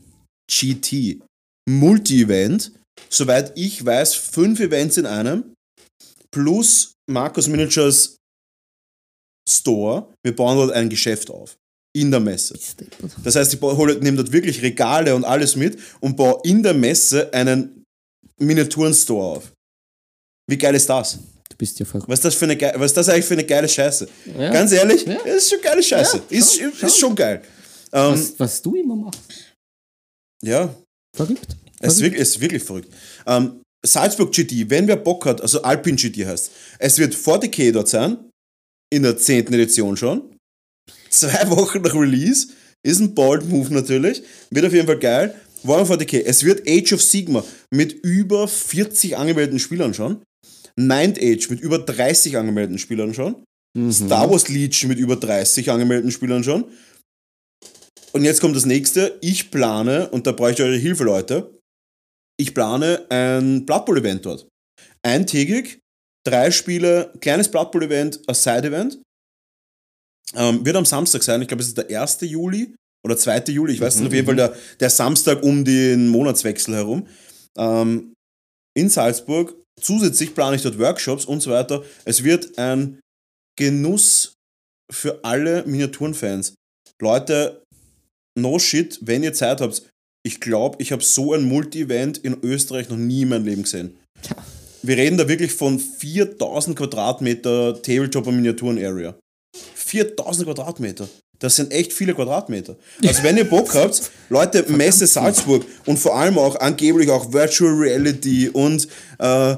[0.50, 1.22] GT
[1.68, 2.72] Multi-Event.
[3.08, 5.54] Soweit ich weiß, fünf Events in einem.
[6.30, 8.16] Plus Markus Miniatures
[9.48, 10.12] Store.
[10.22, 11.56] Wir bauen dort ein Geschäft auf.
[11.96, 12.58] In der Messe.
[13.24, 16.74] Das heißt, ich hole- nehme dort wirklich Regale und alles mit und baue in der
[16.74, 17.84] Messe einen
[18.38, 19.52] Miniaturen-Store auf.
[20.48, 21.18] Wie geil ist das?
[21.48, 22.08] Du bist ja verrückt.
[22.08, 24.08] Was ist das, für eine, ge- was ist das eigentlich für eine geile Scheiße?
[24.38, 24.50] Ja.
[24.52, 25.16] Ganz ehrlich, Ja.
[25.24, 26.16] das ist schon geile Scheiße.
[26.28, 26.90] Ja, ist, schon, ist schon.
[26.90, 27.42] schon geil.
[27.92, 29.20] Ähm, Was, was du immer machst.
[30.42, 30.74] ja,
[31.16, 31.56] Verrückt.
[31.80, 32.92] es ist wirklich, es ist wirklich verrückt.
[33.26, 37.88] Ähm, Salzburg GT, wenn wer Bock hat, also Alpin GT heißt, es wird 40k dort
[37.88, 38.18] sein,
[38.92, 39.46] in der 10.
[39.54, 40.35] Edition schon.
[41.10, 42.48] Zwei Wochen nach Release,
[42.82, 45.34] ist ein Bold Move natürlich, wird auf jeden Fall geil.
[45.62, 50.22] Warhammer 40k, es wird Age of Sigma mit über 40 angemeldeten Spielern schon.
[50.76, 53.42] Ninth Age mit über 30 angemeldeten Spielern schon.
[53.76, 53.92] Mhm.
[53.92, 56.64] Star Wars Legion mit über 30 angemeldeten Spielern schon.
[58.12, 59.18] Und jetzt kommt das nächste.
[59.20, 61.50] Ich plane, und da brauche ich eure Hilfe, Leute.
[62.38, 64.46] Ich plane ein Blood Bowl Event dort.
[65.02, 65.80] Eintägig,
[66.26, 68.98] drei Spiele, kleines Blood Bowl Event, ein Side Event.
[70.34, 71.42] Ähm, wird am Samstag sein.
[71.42, 72.18] Ich glaube, es ist der 1.
[72.22, 72.74] Juli
[73.04, 73.44] oder 2.
[73.48, 73.74] Juli.
[73.74, 77.06] Ich weiß nicht, auf jeden Fall der, der Samstag um den Monatswechsel herum.
[77.56, 78.12] Ähm,
[78.76, 79.54] in Salzburg.
[79.80, 81.84] Zusätzlich plane ich dort Workshops und so weiter.
[82.04, 82.98] Es wird ein
[83.58, 84.34] Genuss
[84.90, 86.54] für alle Miniaturenfans.
[87.00, 87.62] Leute,
[88.38, 89.88] no shit, wenn ihr Zeit habt.
[90.24, 93.96] Ich glaube, ich habe so ein Multi-Event in Österreich noch nie in meinem Leben gesehen.
[94.82, 99.18] Wir reden da wirklich von 4000 Quadratmeter Tabletop- und Miniaturen-Area.
[99.86, 101.08] 4000 Quadratmeter.
[101.38, 102.76] Das sind echt viele Quadratmeter.
[103.04, 107.72] Also wenn ihr Bock habt, Leute, Messe Salzburg und vor allem auch angeblich auch Virtual
[107.72, 109.56] Reality und äh,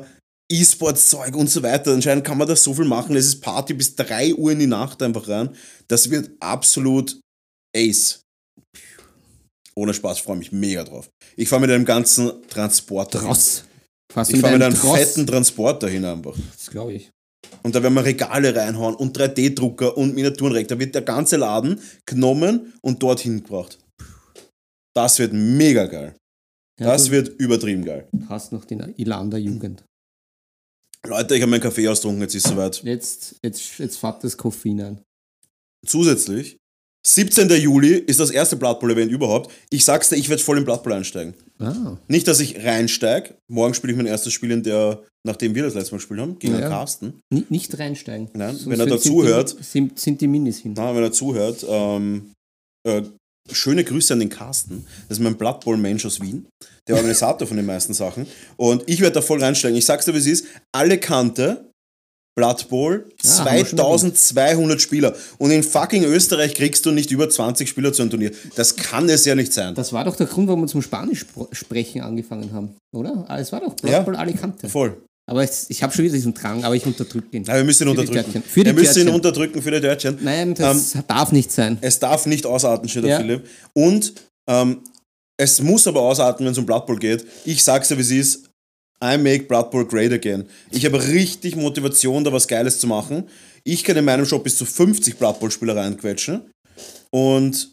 [0.51, 1.93] E-Sports-Zeug und so weiter.
[1.93, 3.14] Anscheinend kann man da so viel machen.
[3.16, 5.51] Es ist Party bis 3 Uhr in die Nacht einfach rein.
[5.89, 7.20] Das wird absolut
[7.76, 8.20] Ace.
[9.76, 11.09] Ohne Spaß, freue mich mega drauf.
[11.37, 13.20] Ich fahre mit einem ganzen Transporter.
[13.20, 13.29] hin.
[13.29, 13.64] Tross.
[14.12, 14.99] Fast Ich fahre mit einem Tross.
[14.99, 16.35] fetten Transporter hin einfach.
[16.57, 17.11] Das glaube ich.
[17.69, 20.69] Und da werden wir Regale reinhauen und 3D-Drucker und Miniaturenreck.
[20.69, 23.79] Da wird der ganze Laden genommen und dorthin gebracht.
[24.97, 26.16] Das wird mega geil.
[26.81, 28.09] Ja, Das wird übertrieben geil.
[28.31, 29.85] hast noch den Ilander Jugend.
[31.07, 32.83] Leute, ich habe meinen Kaffee austrunken, jetzt ist es soweit.
[32.85, 35.03] Jetzt, jetzt, jetzt fährt das Koffein ein.
[35.87, 36.57] Zusätzlich,
[37.07, 37.49] 17.
[37.51, 39.51] Juli ist das erste Blood Bowl Event überhaupt.
[39.70, 41.34] Ich sag's dir, ich werde voll in Blood Bowl einsteigen.
[41.59, 43.34] Ah, Nicht, dass ich reinsteige.
[43.51, 46.38] Morgen spiele ich mein erstes Spiel in der, nachdem wir das letzte Mal gespielt haben,
[46.38, 46.61] gegen Ja.
[46.61, 47.20] den Carsten.
[47.32, 48.28] ni- nicht reinsteigen.
[48.34, 49.64] Nein, Sonst wenn er wird- dazu sind die- hört.
[49.64, 50.74] Sind, sind die Minis hin.
[50.76, 52.32] Na, wenn er zuhört, ähm,
[52.86, 53.03] äh,
[53.51, 54.84] schöne Grüße an den Carsten.
[55.09, 56.46] Das ist mein Blood Bowl Mensch aus Wien,
[56.86, 58.26] der Organisator von den meisten Sachen.
[58.57, 59.78] Und ich werde da voll reinsteigen.
[59.78, 60.44] Ich sag's dir, wie es ist.
[60.72, 61.68] Alle Kante,
[62.39, 63.30] Blood Bowl, Ja,
[63.64, 63.74] schon
[64.14, 65.14] 2200 Spieler.
[65.39, 68.30] Und in fucking Österreich kriegst du nicht über 20 Spieler zu einem Turnier.
[68.55, 69.74] Das kann es ja nicht sein.
[69.74, 73.24] Das war doch der Grund, warum wir zum Spanisch sprechen angefangen haben, oder?
[73.26, 74.01] Ah, Es war doch Blood Ja.
[74.03, 74.68] Bowl Alicante.
[74.68, 75.03] Voll.
[75.28, 77.43] Aber es, ich habe schon wieder diesen Drang, aber ich unterdrücke ihn.
[77.45, 78.43] Ja, wir müssen ihn Für unterdrücken.
[78.47, 80.18] Für die wir müssen ihn unterdrücken für die Deutschen.
[80.22, 81.76] Nein, das darf nicht sein.
[81.80, 83.18] Es darf nicht ausarten, steht der Ja.
[83.18, 83.47] Philipp.
[83.74, 84.14] Und
[84.49, 84.78] ähm,
[85.36, 87.26] es muss aber ausarten, wenn es um Blood Bowl geht.
[87.45, 88.47] Ich sag's dir, wie es ist.
[89.03, 90.44] I make Blood Bowl great again.
[90.70, 93.24] Ich habe richtig Motivation, da was Geiles zu machen.
[93.64, 96.51] Ich kann in meinem Shop bis zu 50 Blood Bowl Spieler reinquetschen.
[97.11, 97.70] Und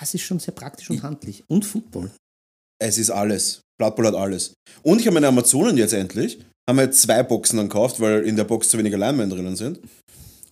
[0.00, 1.44] Das ist schon sehr praktisch und handlich.
[1.48, 2.10] Und Football.
[2.82, 3.60] es ist alles.
[3.78, 4.54] Blood Bowl hat alles.
[4.82, 6.38] Und ich habe meine Amazonen jetzt endlich.
[6.68, 9.80] Haben wir zwei Boxen dann gekauft, weil in der Box zu wenige Linemen drinnen sind.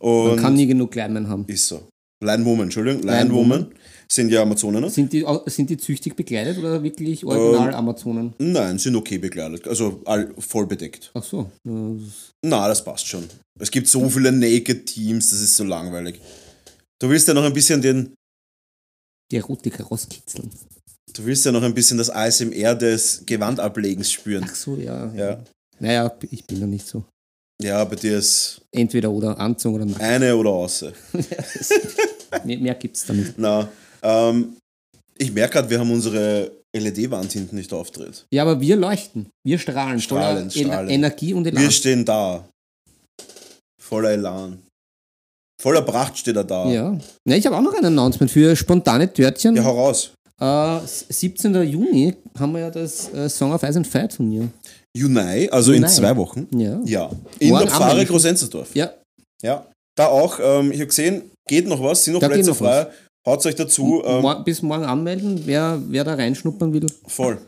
[0.00, 1.44] Man Und kann nie genug Linemen haben.
[1.48, 1.88] ist so.
[2.22, 3.02] Line Woman, Entschuldigung.
[3.02, 3.74] Line Line Woman Woman.
[4.10, 4.82] Sind ja Amazonen.
[4.82, 4.90] ne?
[4.90, 8.34] Sind die, sind die züchtig bekleidet oder wirklich original Ähm, Amazonen?
[8.38, 9.66] Nein, sind okay bekleidet.
[9.66, 11.10] Also all, voll bedeckt.
[11.14, 11.50] Ach so.
[11.64, 13.24] Na, das passt schon.
[13.58, 16.20] Es gibt so viele Naked Teams, das ist so langweilig.
[17.00, 18.14] Du willst ja noch ein bisschen den,
[19.30, 20.50] Die Erotik rauskitzeln.
[21.12, 24.44] du willst ja noch ein bisschen das ASMR des Gewandablegens spüren.
[24.48, 25.12] Ach so, ja.
[25.14, 25.42] Ja.
[25.80, 27.04] Naja, ich bin da nicht so.
[27.62, 30.00] Ja, bei dir ist Entweder oder Anzug oder nackt.
[30.00, 30.92] eine oder außer.
[32.44, 33.34] mehr, mehr gibt es da nicht.
[33.36, 33.68] Na,
[34.04, 34.56] ähm,
[35.18, 38.26] ich merke gerade, wir haben unsere LED-Wand hinten nicht aufgedreht.
[38.32, 39.26] Ja, aber wir leuchten.
[39.46, 40.00] Wir strahlen.
[40.00, 40.88] Strahlen, voller strahlen.
[40.88, 41.62] Ener- Energie und Elan.
[41.62, 42.44] Wir stehen da.
[43.80, 44.58] Voller Elan.
[45.62, 46.68] Voller Pracht steht er da.
[46.70, 46.98] ja.
[47.28, 49.54] ja, ich habe auch noch ein Announcement für spontane Törtchen.
[49.56, 50.10] Ja, hau raus.
[50.40, 51.54] Äh, 17.
[51.62, 54.48] Juni haben wir ja das äh, Song of Ice and Fire Turnier.
[54.96, 55.88] Junai, also in Junai.
[55.94, 56.48] zwei Wochen.
[56.58, 56.80] Ja.
[56.84, 57.10] Ja.
[57.38, 58.04] In Morgen der Pfarre.
[58.04, 58.74] Großenzersdorf.
[58.74, 58.92] Ja,
[59.42, 59.66] Ja.
[59.96, 62.88] Da auch, ähm, ich habe gesehen, geht noch was, sind noch Da Plätze frei.
[63.26, 64.02] Haut euch dazu.
[64.04, 66.86] Ähm, bis morgen anmelden, wer, wer da reinschnuppern will.
[67.06, 67.38] voll.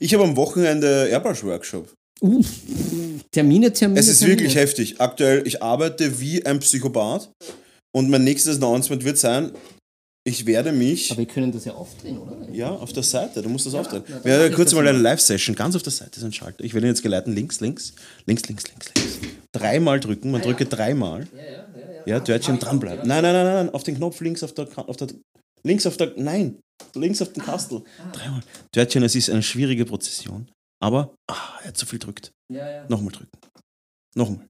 [0.00, 1.92] Ich habe am Wochenende Airbrush-Workshop.
[2.20, 2.42] Uh,
[3.32, 4.00] Termine, Termine.
[4.00, 4.38] Es ist Termine.
[4.40, 5.00] wirklich heftig.
[5.00, 7.30] Aktuell, ich arbeite wie ein Psychopath
[7.92, 9.52] und mein nächstes Announcement wird sein,
[10.24, 11.10] ich werde mich.
[11.10, 12.36] Aber wir können das ja aufdrehen, oder?
[12.52, 14.02] Ja, auf der Seite, du musst das aufdrehen.
[14.08, 16.62] na, Wir werden kurz mal eine Live-Session, ganz auf der Seite ist ein Schalter.
[16.64, 17.94] Ich werde ihn jetzt geleiten, links, links,
[18.26, 19.18] links, links, links, links.
[19.52, 21.26] Dreimal drücken, man drücke dreimal.
[21.34, 21.56] Ja, ja, ja.
[21.58, 21.67] ja.
[22.08, 23.06] Ja, Törtchen dranbleiben.
[23.06, 25.08] Nein, nein, nein, nein, auf den Knopf links auf der, auf der,
[25.62, 26.58] links auf der, nein,
[26.94, 27.82] links auf den Kastel.
[28.12, 28.40] Dreimal.
[28.72, 30.48] Törtchen, es ist eine schwierige Prozession,
[30.82, 32.32] aber, ah, er hat zu viel drückt.
[32.52, 32.84] ja, ja.
[32.88, 33.30] Nochmal drücken.
[34.14, 34.46] Nochmal.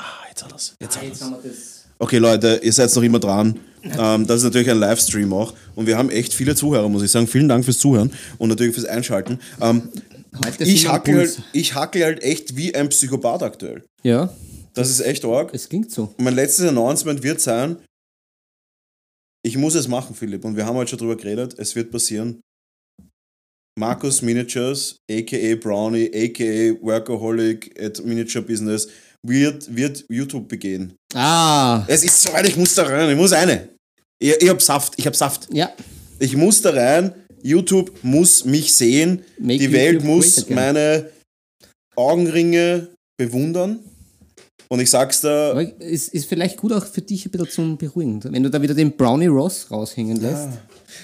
[0.00, 0.74] Ah, jetzt hat er's.
[0.80, 1.30] Jetzt Ah, hat jetzt er's.
[1.30, 1.84] haben wir das.
[2.00, 3.58] Okay, Leute, ihr seid noch immer dran.
[3.82, 5.52] Ähm, das ist natürlich ein Livestream auch.
[5.74, 7.26] Und wir haben echt viele Zuhörer, muss ich sagen.
[7.26, 9.40] Vielen Dank fürs Zuhören und natürlich fürs Einschalten.
[9.60, 9.88] Ähm,
[10.60, 11.38] ich, Puls.
[11.38, 13.82] halt, ich hackel halt echt wie ein Psychopath aktuell.
[14.04, 14.32] Ja,
[14.78, 15.50] Das ist echt arg.
[15.52, 16.14] es klingt so.
[16.18, 17.76] Mein letztes Announcement wird sein,
[19.44, 20.44] ich muss es machen, Philipp.
[20.44, 21.54] Und wir haben heute schon drüber geredet.
[21.58, 22.40] Es wird passieren.
[23.78, 25.54] Markus Miniatures, a.k.a.
[25.54, 26.74] Brownie, a.k.a.
[26.82, 28.88] Workaholic at Miniature Business,
[29.24, 30.94] wird, wird YouTube begehen.
[31.14, 33.08] Ah, Es ist soweit, ich muss da rein.
[33.10, 33.68] Ich muss eine.
[34.20, 34.94] Ich, ich hab Saft.
[34.96, 35.48] Ich hab Saft.
[35.52, 35.70] ja.
[36.18, 37.14] Ich muss da rein.
[37.42, 39.22] YouTube muss mich sehen.
[39.38, 41.08] Make Die Welt YouTube muss meine
[41.94, 43.78] Augenringe bewundern.
[44.68, 48.22] Und ich sag's da, es ist vielleicht gut auch für dich ein bisschen zum Beruhigen,
[48.24, 50.48] wenn du da wieder den Brownie Ross raushängen lässt.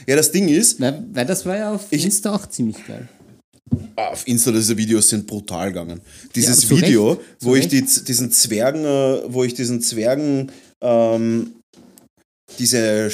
[0.06, 3.08] ja, das Ding ist, Weil, weil das war ja auf Ich- Insta auch ziemlich geil.
[3.96, 6.00] auf Insta diese Videos sind brutal gegangen.
[6.34, 10.52] Dieses zu Video, Recht, wo ich die, diesen Zwergen, äh, wo ich diesen Zwergen
[10.82, 11.54] ähm,
[12.58, 13.10] diese,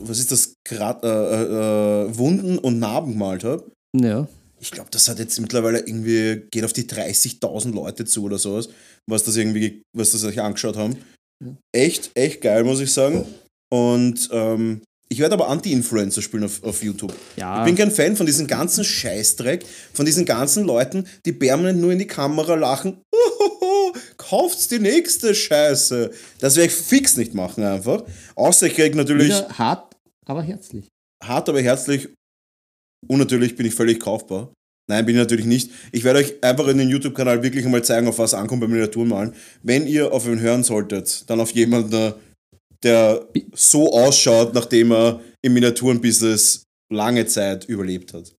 [0.00, 3.70] was ist das, Grat, äh, äh, Wunden und Narben gemalt habe.
[3.94, 4.26] Ja.
[4.60, 8.68] Ich glaube, das hat jetzt mittlerweile irgendwie, geht auf die 30.000 Leute zu oder sowas,
[9.10, 10.96] was das irgendwie, was das sich angeschaut haben.
[11.74, 13.26] Echt, echt geil, muss ich sagen.
[13.72, 17.12] Und ähm, Ich werde aber Anti-Influencer spielen auf, auf YouTube.
[17.36, 17.60] Ja.
[17.60, 21.92] Ich bin kein Fan von diesem ganzen Scheißdreck, von diesen ganzen Leuten, die permanent nur
[21.92, 23.02] in die Kamera lachen.
[23.12, 26.10] Uhuhu, kauft's die nächste Scheiße.
[26.38, 28.04] Das werde ich fix nicht machen einfach.
[28.36, 29.94] Außer ich kriege natürlich Wieder hart,
[30.26, 30.86] aber herzlich.
[31.22, 32.08] hart, aber herzlich.
[33.08, 34.52] Und natürlich bin ich völlig kaufbar.
[34.92, 35.70] Nein, bin ich natürlich nicht.
[35.90, 39.32] Ich werde euch einfach in den YouTube-Kanal wirklich einmal zeigen, auf was ankommt beim Miniaturenmalen.
[39.62, 42.12] Wenn ihr auf ihn hören solltet, dann auf jemanden,
[42.82, 48.34] der so ausschaut, nachdem er im Miniaturenbusiness lange Zeit überlebt hat.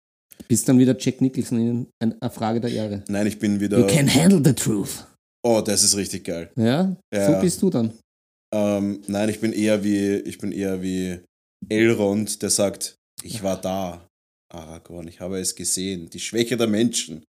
[0.47, 3.03] Bist dann wieder Jack Nicholson in ein- eine Frage der Ehre.
[3.09, 3.87] Nein, ich bin You wieder.
[3.87, 5.07] can handle the truth.
[5.43, 6.51] Oh, das ist richtig geil.
[6.57, 7.27] Ja, Ja.
[7.35, 7.93] so bist du dann.
[8.55, 11.19] Ähm, nein, ich bin eher wie, ich bin eher wie
[11.71, 14.07] Elrond, der sagt, ich war da,
[14.53, 17.23] Aragorn, ich habe es gesehen, die Schwäche der Menschen.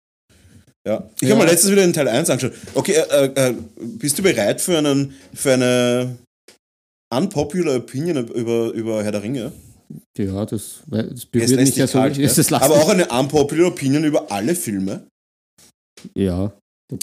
[0.87, 1.35] Ja, ich Ja.
[1.35, 2.53] habe mir letztens wieder den Teil 1 angeschaut.
[2.73, 6.17] Okay, äh, äh, bist du bereit für, einen, für eine
[7.13, 9.51] unpopular Opinion über, über Herr der Ringe?
[10.17, 11.99] Ja, das, das berührt mich ja so.
[11.99, 15.05] kalt, das lasst Aber auch eine unpopular Opinion über alle Filme.
[16.15, 16.51] Ja,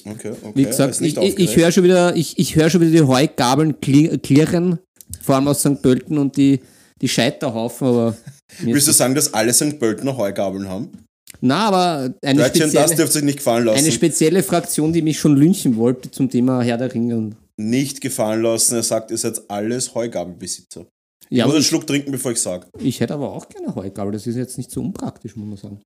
[0.05, 0.53] Okay, okay.
[0.55, 4.19] wie gesagt, ich, ich, höre schon wieder, ich, ich höre schon wieder die Heugabeln kli-
[4.19, 4.79] klirren,
[5.23, 5.81] vor allem aus St.
[5.81, 6.61] Pölten und die,
[7.01, 8.17] die Scheiterhaufen, aber.
[8.61, 9.79] Willst du sagen, dass alle St.
[9.79, 10.91] Pöltener Heugabeln haben?
[11.41, 13.79] Na, aber eine Leutchen, das spezielle, dürft euch nicht gefallen lassen.
[13.79, 17.17] eine spezielle Fraktion, die mich schon lynchen wollte zum Thema Herr der Ringe.
[17.17, 18.77] Und, nicht gefallen lassen.
[18.77, 20.87] Er sagt, ihr seid alles Heugabelbesitzer.
[21.29, 22.67] ja, ich muss einen Schluck trinken, bevor ich sage.
[22.81, 25.83] ich hätte aber auch gerne Heugabel, das ist jetzt nicht so unpraktisch, muss man sagen.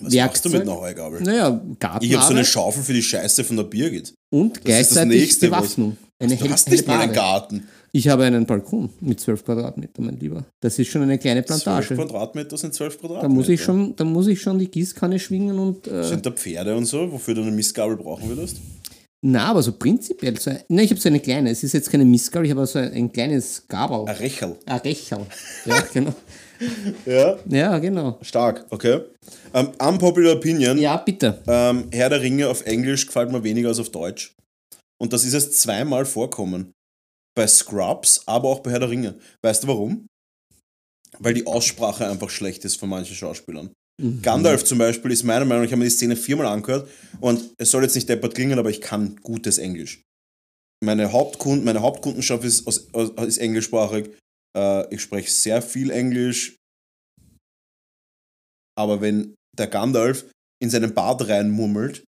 [0.00, 0.30] Was Werkzeug?
[0.30, 1.22] machst du mit einer Heugabel?
[1.22, 1.60] Naja,
[2.00, 4.14] Ich habe so eine Schaufel für die Scheiße von der Birgit.
[4.30, 5.96] und das gleichzeitig Nächste, was- Bewaffnung.
[6.18, 7.12] Eine Du hast nicht mal einen.
[7.12, 7.68] Garten.
[7.92, 10.44] Ich habe einen Balkon mit 12 Quadratmeter, mein Lieber.
[10.60, 11.94] Das ist schon eine kleine 12 Plantage.
[11.94, 13.28] Quadratmeter sind 12 Quadratmeter.
[13.28, 15.86] Da muss ich schon, da muss ich schon die Gießkanne schwingen und.
[15.86, 18.56] Äh, Sind da Pferde und so, wofür du eine Mistgabel brauchen würdest?
[19.22, 20.38] na, aber so prinzipiell.
[20.38, 21.50] So, ne, ich habe so eine kleine.
[21.50, 24.06] Es ist jetzt keine Mistgabel, ich habe so ein, ein kleines Gabel.
[24.08, 24.56] Ein Rechel.
[24.66, 25.26] Ein Recherl.
[25.64, 26.14] Ja, genau.
[27.06, 28.18] Ja, Ja, genau.
[28.22, 29.00] stark, okay.
[29.54, 30.78] Ähm, unpopular Opinion.
[30.78, 31.42] Ja, bitte.
[31.46, 34.34] Ähm, Herr der Ringe auf Englisch gefällt mir weniger als auf Deutsch.
[35.00, 36.72] Und das ist erst zweimal vorkommen.
[37.36, 39.14] Bei Scrubs, aber auch bei Herr der Ringe.
[39.42, 40.06] Weißt du warum?
[41.18, 43.70] Weil die Aussprache einfach schlecht ist von manchen Schauspielern.
[44.00, 44.22] Mhm.
[44.22, 46.88] Gandalf zum Beispiel ist meiner Meinung nach, ich habe mir die Szene viermal angehört
[47.20, 50.02] und es soll jetzt nicht deppert klingen, aber ich kann gutes Englisch.
[50.84, 54.10] Meine, Hauptkund, meine Hauptkundenschaft ist, aus, aus, ist englischsprachig.
[54.56, 56.56] Äh, ich spreche sehr viel Englisch.
[58.78, 60.30] Aber wenn der Gandalf
[60.62, 62.04] in seinen Bart reinmummelt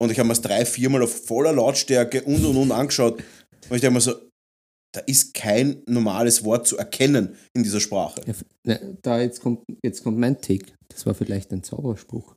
[0.00, 3.22] und ich habe mir das drei, viermal auf voller Lautstärke und und und angeschaut
[3.68, 4.14] und ich denke mir so,
[4.92, 8.22] da ist kein normales Wort zu erkennen in dieser Sprache.
[8.26, 8.34] Ja,
[8.66, 10.72] ne, da jetzt kommt, jetzt kommt mein Take.
[10.88, 12.34] Das war vielleicht ein Zauberspruch.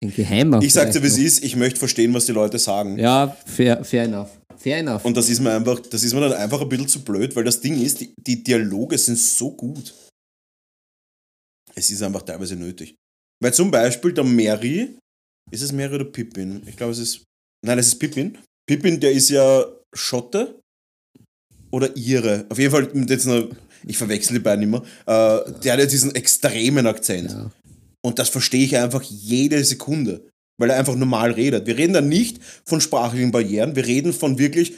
[0.00, 0.62] Ein geheimer.
[0.62, 2.98] Ich sag's dir, wie es ist, ich möchte verstehen, was die Leute sagen.
[2.98, 4.37] Ja, fair, fair enough.
[4.58, 5.04] Fair enough.
[5.04, 7.44] Und das ist mir einfach, das ist mir dann einfach ein bisschen zu blöd, weil
[7.44, 9.94] das Ding ist, die, die Dialoge sind so gut.
[11.74, 12.96] Es ist einfach teilweise nötig.
[13.40, 14.96] Weil zum Beispiel der Mary,
[15.50, 16.62] ist es Mary oder Pippin?
[16.66, 17.24] Ich glaube, es ist,
[17.64, 18.36] nein, es ist Pippin.
[18.68, 20.60] Pippin, der ist ja Schotte
[21.70, 22.46] oder Ire.
[22.48, 23.48] Auf jeden Fall, jetzt noch,
[23.86, 24.82] ich verwechsel die beiden immer.
[25.06, 27.30] Äh, der hat ja diesen extremen Akzent.
[27.30, 27.50] ja.
[28.04, 30.27] Und das verstehe ich einfach jede Sekunde,
[30.58, 31.66] weil er einfach normal redet.
[31.66, 34.74] Wir reden da nicht von sprachlichen Barrieren, wir reden von wirklich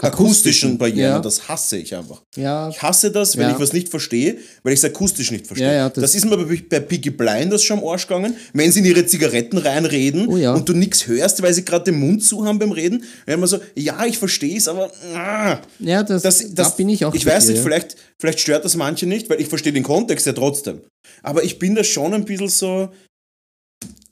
[0.00, 0.98] akustischen Barrieren.
[0.98, 1.18] ja.
[1.20, 2.22] Das hasse ich einfach.
[2.36, 3.54] ja, Ich hasse das, wenn Ja.
[3.54, 5.74] ich was nicht verstehe, weil ich es akustisch nicht verstehe.
[5.74, 8.78] Ja, das, das- ist mir bei, bei Piggy Blinders schon am Arsch gegangen, wenn sie
[8.80, 12.44] in ihre Zigaretten reinreden Oh und du nichts hörst, weil sie gerade den Mund zu
[12.46, 13.02] haben beim Reden.
[13.26, 16.88] Dann immer so, ja, ich verstehe es, aber ah, ja das, das, das, da bin
[16.90, 17.14] ich auch.
[17.14, 20.26] Ich weiß dir, nicht, vielleicht, vielleicht stört das manche nicht, weil ich verstehe den Kontext
[20.26, 20.80] ja trotzdem.
[21.24, 22.90] Aber ich bin da schon ein bisschen so.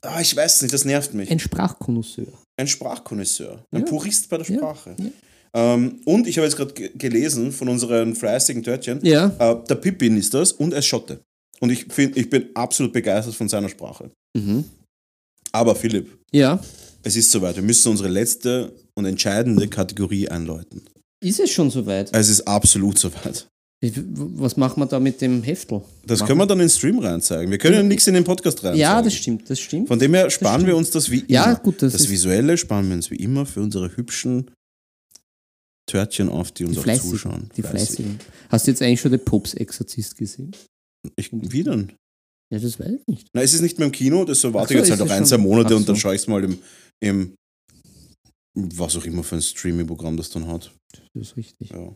[0.01, 1.29] Ah, ich weiß nicht, das nervt mich.
[1.31, 2.27] Ein Sprachkonnoisseur.
[2.57, 3.63] Ein Sprachkonnoisseur.
[3.71, 3.85] Ein Ja.
[3.87, 4.95] Purist bei der Ja, Sprache.
[4.99, 5.05] ja.
[5.53, 9.75] Ähm, und ich habe jetzt gerade ge- gelesen von unseren fleißigen Törtchen, Ja, äh, der
[9.75, 11.19] Pippin ist das und er ist Schotte.
[11.59, 14.11] Und ich, find, ich bin absolut begeistert von seiner Sprache.
[14.37, 14.65] mhm.
[15.53, 16.59] Aber Philipp, ja.
[17.03, 17.55] es ist soweit.
[17.55, 20.81] Wir müssen unsere letzte und entscheidende Kategorie einläuten.
[21.23, 22.13] Ist es schon soweit?
[22.13, 23.47] Es ist absolut soweit.
[23.79, 25.81] Ich- Was machen wir da mit dem Heftel?
[26.05, 27.51] Das Machen- können wir dann in den Stream reinzeigen.
[27.51, 28.79] Wir können ja nichts in den Podcast reinzeigen.
[28.79, 29.87] Ja, das stimmt, das stimmt.
[29.87, 31.29] Von dem her sparen wir uns das wie immer.
[31.29, 34.49] Ja, gut, das das Visuelle sparen wir uns wie immer für unsere hübschen
[35.89, 37.49] Törtchen auf, die uns Die auch zuschauen.
[37.55, 37.87] Die Fleißig.
[37.97, 38.19] Fleißigen.
[38.49, 40.55] Hast du jetzt eigentlich schon den Pops-Exorzist gesehen?
[41.15, 41.93] Ich, wie denn?
[42.51, 43.27] Ja, das weiß ich nicht.
[43.33, 45.09] Na, es ist nicht mehr im Kino, das so, warte Ach so, jetzt halt noch
[45.09, 45.99] ein, zwei Monate Ach und dann so.
[46.01, 46.57] schaue ich es mal im,
[47.01, 47.35] im,
[48.55, 50.71] was auch immer für ein Streaming-Programm das dann hat.
[51.13, 51.69] Das ist richtig.
[51.69, 51.95] Ja.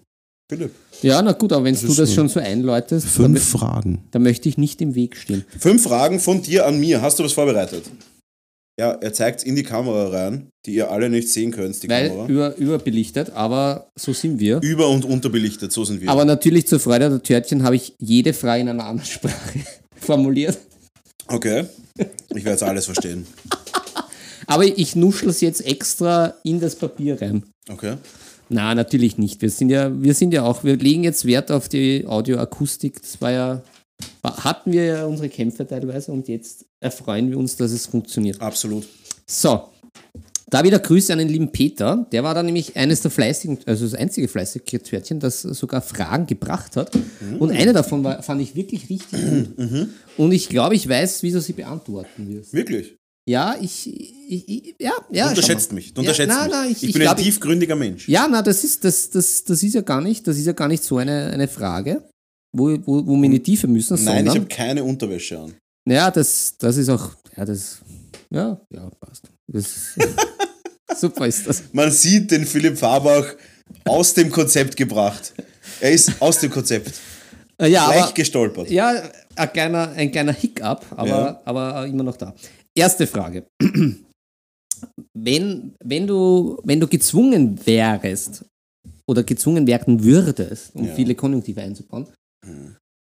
[0.52, 0.72] Philipp.
[1.02, 4.04] Ja, na gut, aber wenn Das du das schon so einläutest, dann, Fünf mö- Fragen.
[4.12, 5.46] dann möchte ich nicht im Weg stehen.
[5.58, 7.02] Fünf Fragen von dir an mir.
[7.02, 7.86] Hast du was vorbereitet?
[8.78, 12.10] Ja, er zeigt in die Kamera rein, die ihr alle nicht sehen könnt, die Weil
[12.10, 12.28] Kamera.
[12.28, 14.60] über, überbelichtet, aber so sind wir.
[14.62, 16.10] Über- und unterbelichtet, so sind wir.
[16.10, 19.60] Aber natürlich zur Freude der Törtchen habe ich jede Frage in einer anderen Sprache
[19.96, 20.58] formuliert.
[21.28, 21.66] okay.
[22.30, 23.26] Ich werde jetzt alles verstehen.
[24.48, 27.44] Aber ich nuschel es jetzt extra in das Papier rein.
[27.70, 27.96] Okay.
[28.54, 29.42] Na, natürlich nicht.
[29.42, 33.02] Wir sind ja, wir sind ja auch, wir legen jetzt Wert auf die Audioakustik.
[33.02, 33.62] Das war ja,
[34.24, 38.42] hatten wir ja unsere Kämpfe teilweise und jetzt erfreuen wir uns, dass es funktioniert.
[38.42, 38.86] Absolut.
[39.26, 39.70] So,
[40.50, 42.06] da wieder Grüße an den lieben Peter.
[42.12, 46.28] Der war da nämlich eines der fleißigen, also das einzige fleißige Törtchen, das sogar Fragen
[46.28, 46.92] gebracht hat.
[47.40, 49.88] Und eine davon war, fand ich wirklich richtig gut.
[50.18, 52.52] Und ich glaube, ich weiß, wie du sie beantworten wirst.
[52.52, 52.98] Wirklich.
[53.30, 55.26] Ja, ich, ich, ich ja, ja.
[55.26, 55.94] Du unterschätzt mich.
[55.94, 56.52] Du unterschätzt ja, mich.
[56.52, 58.08] Nein, nein, ich, ich, ich bin glaub, ein tiefgründiger Mensch.
[58.10, 60.68] Ja, na, das ist, das, das, das ist ja gar nicht, das ist ja gar
[60.68, 62.04] nicht so eine, eine Frage,
[62.52, 65.54] wo, wo, wo wir in die Tiefe müssen, Nein, ich sondern, habe keine Unterwäsche an.
[65.88, 67.78] ja, das, das ist auch, ja, das,
[68.32, 69.30] ja, ja, passt.
[69.48, 69.96] Das,
[71.00, 71.64] super ist das.
[71.74, 73.36] Man sieht den Philipp Fabach
[73.86, 75.34] aus dem Konzept gebracht.
[75.80, 76.94] Er ist aus dem Konzept.
[77.60, 78.70] Äh, Ja, Leicht aber, gestolpert.
[78.72, 79.04] ja,
[79.36, 81.42] ein kleiner, ein kleiner Hiccup, aber, Ja.
[81.46, 82.34] aber immer noch da.
[82.78, 83.48] Erste Frage.
[85.14, 88.44] Wenn, wenn, du, wenn du gezwungen wärst
[89.08, 90.96] oder gezwungen werden würdest, um Ja.
[90.96, 92.08] viele Konjunktive einzubauen,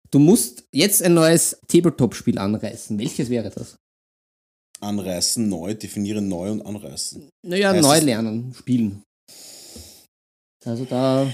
[0.09, 2.97] du musst jetzt ein neues Tabletop-Spiel anreißen.
[2.97, 3.75] Welches wäre das?
[4.79, 7.27] Anreißen, neu, definieren neu und anreißen.
[7.45, 9.03] Naja, Heißt neu lernen, spielen.
[10.63, 11.33] Also da ein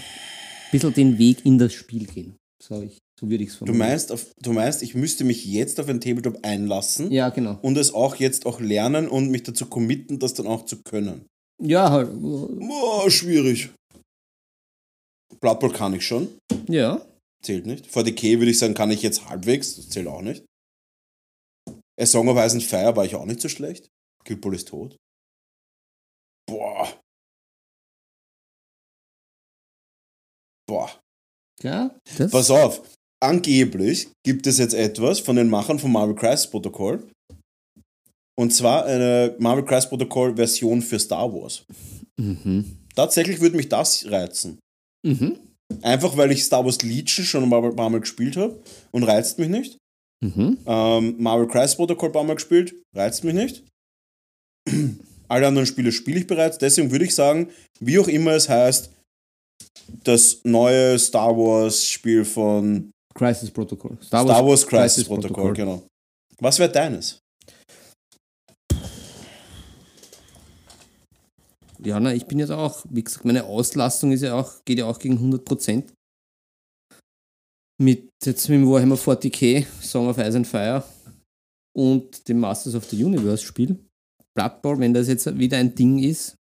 [0.72, 2.36] bisschen den Weg in das Spiel gehen.
[2.62, 5.80] So, ich, so würde ich es Du meinst, auf, du meinst, ich müsste mich jetzt
[5.80, 7.58] auf ein Tabletop einlassen Ja, genau.
[7.62, 11.26] und es auch jetzt auch lernen und mich dazu committen, das dann auch zu können.
[11.62, 13.70] Ja, halt, Boah, schwierig.
[15.40, 16.38] Blood Bowl kann ich schon,
[16.70, 17.04] ja.
[17.44, 17.88] zählt nicht.
[17.88, 20.46] 40k würde ich sagen, kann ich jetzt halbwegs, das zählt auch nicht.
[22.00, 23.90] A Song of Ice and Fire war ich auch nicht so schlecht.
[24.24, 24.98] Guild Ball ist tot.
[26.48, 26.88] Boah.
[30.68, 31.01] Boah.
[31.64, 32.32] Ja, das.
[32.32, 32.82] Pass auf,
[33.22, 37.08] angeblich gibt es jetzt etwas von den Machern vom Marvel Crisis Protocol.
[38.40, 41.64] Und zwar eine Marvel Crisis Protocol Version für Star Wars.
[42.20, 42.78] Mhm.
[42.96, 44.60] Tatsächlich würde mich das reizen.
[45.06, 45.38] Mhm.
[45.82, 48.60] Einfach weil ich Star Wars Legion schon ein paar paar Mal gespielt habe
[48.92, 49.78] und reizt mich nicht.
[50.24, 50.58] Mhm.
[50.66, 53.64] Ähm, Marvel Crisis Protocol ein paar Mal gespielt, reizt mich nicht.
[55.28, 57.50] Alle anderen Spiele spiele ich bereits, deswegen würde ich sagen,
[57.80, 58.92] wie auch immer es heißt,
[60.04, 63.98] das neue Star Wars Spiel von Crisis Protocol.
[64.02, 65.84] Star Wars Crisis Protocol, genau.
[66.40, 67.20] Was wäre deines?
[71.84, 74.86] Ja, na, ich bin jetzt auch, wie gesagt, meine Auslastung ist ja auch, geht ja
[74.86, 75.84] auch gegen 100%.
[77.82, 80.84] Mit jetzt mit dem Warhammer 40k, Song of Ice and Fire
[81.76, 83.84] und dem Masters of the Universe Spiel.
[84.36, 86.36] Blood Bowl, wenn das jetzt wieder ein Ding ist,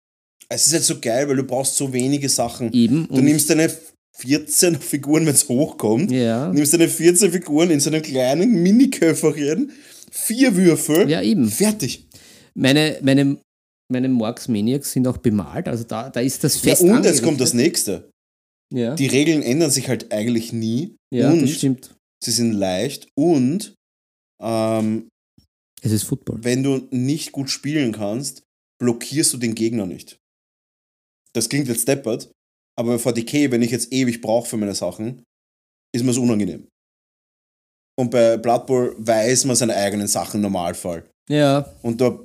[0.51, 2.71] Es ist halt so geil, weil du brauchst so wenige Sachen.
[2.73, 3.07] eben.
[3.07, 3.71] Du nimmst deine
[4.17, 9.71] 14 Figuren, wenn es hochkommt, ja, nimmst deine 14 Figuren in so einem kleinen Mini-Köfferchen,
[10.11, 11.47] vier Würfel, ja, eben.
[11.49, 12.07] fertig.
[12.55, 13.37] Meine, meine,
[13.91, 17.23] meine Morgs Maniacs sind auch bemalt, also da, da ist das Ja, fest und jetzt
[17.23, 18.09] kommt das nächste.
[18.73, 20.95] Ja, Die Regeln ändern sich halt eigentlich nie.
[21.13, 21.95] ja und das stimmt.
[22.23, 23.73] sie sind leicht und
[24.41, 25.07] ähm,
[25.81, 26.39] Es ist Football.
[26.43, 28.43] wenn du nicht gut spielen kannst,
[28.81, 30.17] blockierst du den Gegner nicht.
[31.35, 32.31] Das klingt jetzt deppert,
[32.77, 35.23] aber bei 40k, wenn ich jetzt ewig brauche für meine Sachen,
[35.95, 36.67] ist mir so unangenehm.
[37.99, 41.09] Und bei Blood Bowl weiß man seine eigenen Sachen im Normalfall.
[41.29, 42.17] Ja, Und, da,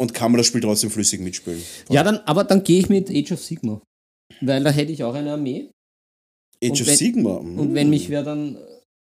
[0.00, 1.62] und kann man das Spiel trotzdem flüssig mitspielen.
[1.90, 3.82] ja dann, aber dann gehe ich mit Age of Sigma.
[4.40, 5.70] Weil da hätte ich auch eine Armee.
[6.62, 7.34] Age und of wenn- Sigma.
[7.36, 8.56] Und wenn mich wer dann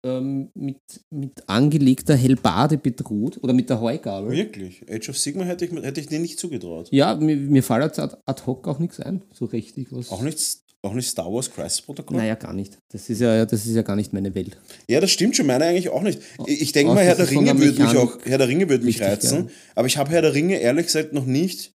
[0.06, 4.32] ähm, mit, mit angelegter Hellbade bedroht oder mit der Heugabel.
[4.32, 4.84] Wirklich.
[4.90, 6.90] Age of Sigma hätte ich, hätte ich dir nicht zugetraut.
[6.92, 10.10] Ja, mir, mir fällt jetzt ad, ad hoc auch nichts ein, so richtig was.
[10.12, 12.18] Auch nicht, auch nicht Star Wars Crisis Protocol?
[12.18, 12.78] Naja, gar nicht.
[12.92, 14.58] Das ist ja, das ist ja gar nicht meine Welt.
[14.90, 16.22] Ja, das stimmt schon, meine eigentlich auch nicht.
[16.46, 19.50] Ich, denke mal, Herr der Ringe würde mich auch, Herr der Ringe würde mich reizen,
[19.76, 21.72] aber ich habe Herr der Ringe ehrlich gesagt noch nicht.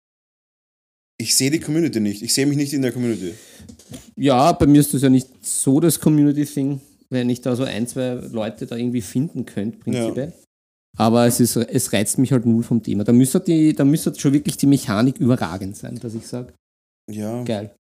[1.21, 2.23] Ich sehe die Community nicht.
[2.23, 3.35] Ich sehe mich nicht in der Community.
[4.15, 6.81] Ja, bei mir ist das ja nicht so das Community-Thing,
[7.11, 10.33] wenn ich da so ein, zwei Leute da irgendwie finden könnte, prinzipiell.
[10.97, 13.05] Aber es, ist, es reizt mich halt null vom Thema.
[13.05, 16.53] Da müsste, die, da müsste schon wirklich die Mechanik überragend sein, dass ich sage,
[17.11, 17.45] Ja.
[17.45, 17.75] geil.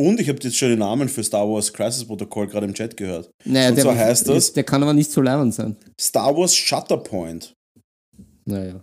[0.00, 2.96] Und ich habe jetzt schon den Namen für Star Wars Crisis Protocol gerade im Chat
[2.96, 3.30] gehört.
[3.44, 5.76] Naja, Und der, zwar heißt das- ist, der kann aber nicht so leibend sein.
[6.00, 7.52] Star Wars Shutterpoint.
[8.46, 8.82] Naja.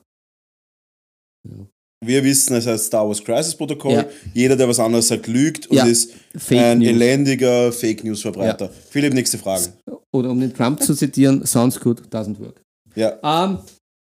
[2.06, 3.92] Wir wissen, es heißt Star Wars Crisis Protocol.
[3.94, 4.06] Ja.
[4.34, 5.86] Jeder, der was anderes sagt, lügt und Ja.
[5.86, 6.88] ist Fake ein News.
[6.90, 8.70] elendiger Fake News Verbreiter.
[8.70, 9.74] Philipp, nächste Frage.
[10.14, 12.62] Oder um den Trump zu zitieren, sounds good, doesn't work.
[12.96, 13.20] Ja.
[13.24, 13.60] Ähm,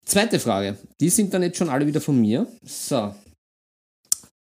[0.05, 0.77] Zweite Frage.
[1.01, 2.47] Die sind dann jetzt schon alle wieder von mir.
[2.65, 3.15] So.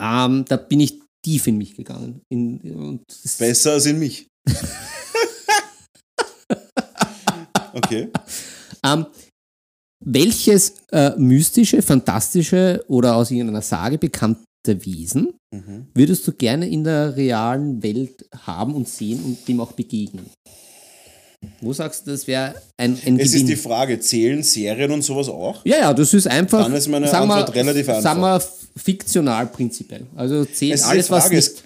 [0.02, 2.22] Ähm, da bin ich tief in mich gegangen.
[2.30, 4.28] In, das- Besser als in mich.
[7.74, 8.10] okay.
[8.86, 9.06] Ähm,
[10.10, 15.88] welches äh, mystische, fantastische oder aus irgendeiner Sage bekannte Wesen Mhm.
[15.94, 20.26] würdest du gerne in der realen Welt haben und sehen und dem auch begegnen?
[21.62, 23.48] Wo sagst du, das wäre ein, ein Es ist Gewinn?
[23.48, 25.64] die Frage, zählen Serien und sowas auch?
[25.66, 26.64] ja, ja, das ist einfach.
[26.64, 28.42] Dann ist meine sagen wir- Antwort relativ Sagen wir
[28.76, 30.06] fiktional prinzipiell.
[30.18, 31.64] Also zählt ist die alles, was, Frage, nicht,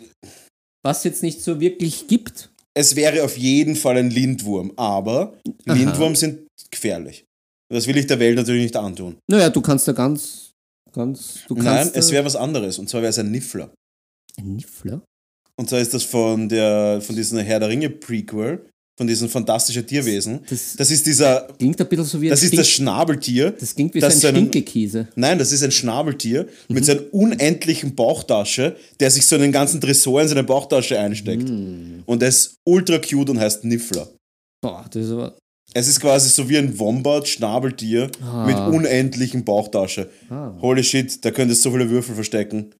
[0.83, 2.49] was jetzt nicht so wirklich gibt.
[2.75, 5.33] Es wäre auf jeden Fall ein Lindwurm, aber
[5.65, 5.73] Aha.
[5.75, 7.25] Lindwurm sind gefährlich.
[7.71, 9.17] Das will ich der Welt natürlich nicht antun.
[9.29, 10.51] Naja, du kannst da ganz.
[10.93, 12.77] ganz du kannst Nein, es wäre was anderes.
[12.79, 13.71] Und zwar wäre es ein Niffler.
[14.37, 15.01] Ein Niffler?
[15.57, 18.65] Und zwar ist das von, der, von diesem Herr der Ringe Prequel,
[18.97, 20.39] von diesem fantastischen Tierwesen.
[20.49, 23.51] Das, Das ist dieser, klingt ein bisschen so wie ein das ist das Stink- Schnabeltier.
[23.51, 25.07] das klingt wie das so ein Stinkekäse.
[25.15, 26.75] Nein, das ist ein Schnabeltier Mhm.
[26.75, 31.47] mit seiner unendlichen Bauchtasche, der sich so einen ganzen Tresor in seine Bauchtasche einsteckt.
[31.47, 32.01] Mm.
[32.05, 34.09] Und der ist ultra cute und heißt Niffler.
[34.61, 35.37] Boah, das ist aber.
[35.73, 38.45] Es ist quasi so wie ein Wombat-Schnabeltier Ah.
[38.45, 40.09] mit unendlichen Bauchtasche.
[40.29, 40.53] Ah.
[40.61, 42.73] Holy shit, da könntest du so viele Würfel verstecken.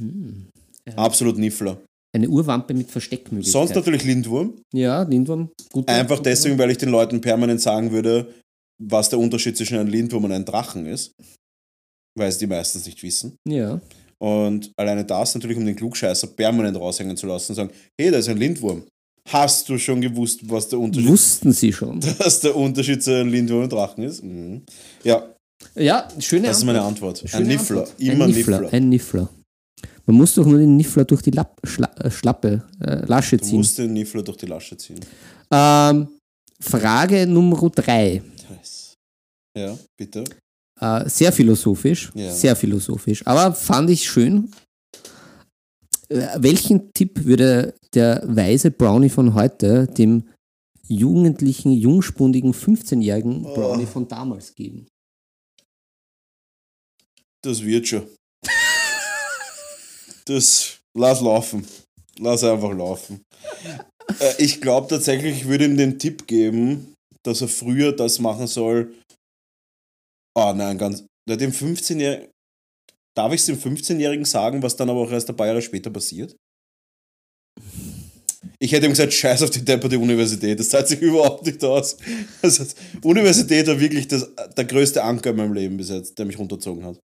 [0.00, 0.48] Mm.
[0.96, 1.78] Absolut Niffler.
[2.14, 3.52] Eine Urwampe mit Versteckmöglichkeit.
[3.52, 4.54] Sonst natürlich Lindwurm.
[4.72, 5.50] Ja, Lindwurm.
[5.72, 5.88] Gut.
[5.88, 8.32] Einfach deswegen, weil ich den Leuten permanent sagen würde,
[8.82, 11.12] was der Unterschied zwischen einem Lindwurm und einem Drachen ist.
[12.16, 13.36] Weil es die meistens nicht wissen.
[13.48, 13.80] Ja.
[14.22, 17.70] Und alleine das natürlich, um den Klugscheißer permanent raushängen zu lassen und sagen,
[18.00, 18.84] hey, da ist ein Lindwurm.
[19.28, 22.02] Hast du schon gewusst, was der Unterschied, Wussten sie schon.
[22.18, 24.22] was der Unterschied zu Lindwurm und Drachen ist?
[24.22, 24.62] Mhm.
[25.02, 25.34] Ja,
[25.74, 27.18] Ja, schöne das ist meine Antwort.
[27.26, 27.80] Schöne ein Niffler.
[27.82, 28.00] Antwort.
[28.00, 28.72] Immer ein Niffler, Niffler.
[28.76, 29.28] Ein Niffler.
[30.06, 33.44] Man muss doch nur den Niffler durch die Lapp, Schla, äh, Schlappe, äh, Lasche Du
[33.44, 33.56] ziehen.
[33.58, 35.00] musst den Niffler durch die Lasche ziehen.
[35.50, 36.08] Ähm,
[36.60, 38.22] Frage Nummer drei.
[39.56, 40.24] Ja, bitte.
[40.80, 42.10] Äh, sehr philosophisch.
[42.14, 42.30] Ja.
[42.32, 43.26] Sehr philosophisch.
[43.26, 44.50] Aber fand ich schön.
[46.08, 50.28] Äh, welchen Tipp würde der weise Brownie von heute dem
[50.86, 53.54] jugendlichen, jungspundigen 15-jährigen Oh.
[53.54, 54.86] Brownie von damals geben?
[57.42, 58.06] Das wird schon.
[60.26, 61.66] Das lass laufen.
[62.18, 63.22] Lass einfach laufen.
[64.20, 68.46] Äh, ich glaube tatsächlich, ich würde ihm den Tipp geben, dass er früher das machen
[68.46, 68.94] soll.
[70.36, 71.04] Ah, nein, ganz.
[71.28, 72.30] Na, Dem 15-Jährigen.
[73.16, 75.90] Darf ich es dem 15-Jährigen sagen, was dann aber auch erst ein paar Jahre später
[75.90, 76.36] passiert?
[78.58, 81.96] Ich hätte ihm gesagt, scheiß auf die depperte Universität, das zahlt sich überhaupt nicht aus.
[82.42, 82.64] Also,
[83.02, 86.84] Universität war wirklich das, der größte Anker in meinem Leben bis jetzt, der mich runterzogen
[86.84, 86.98] hat.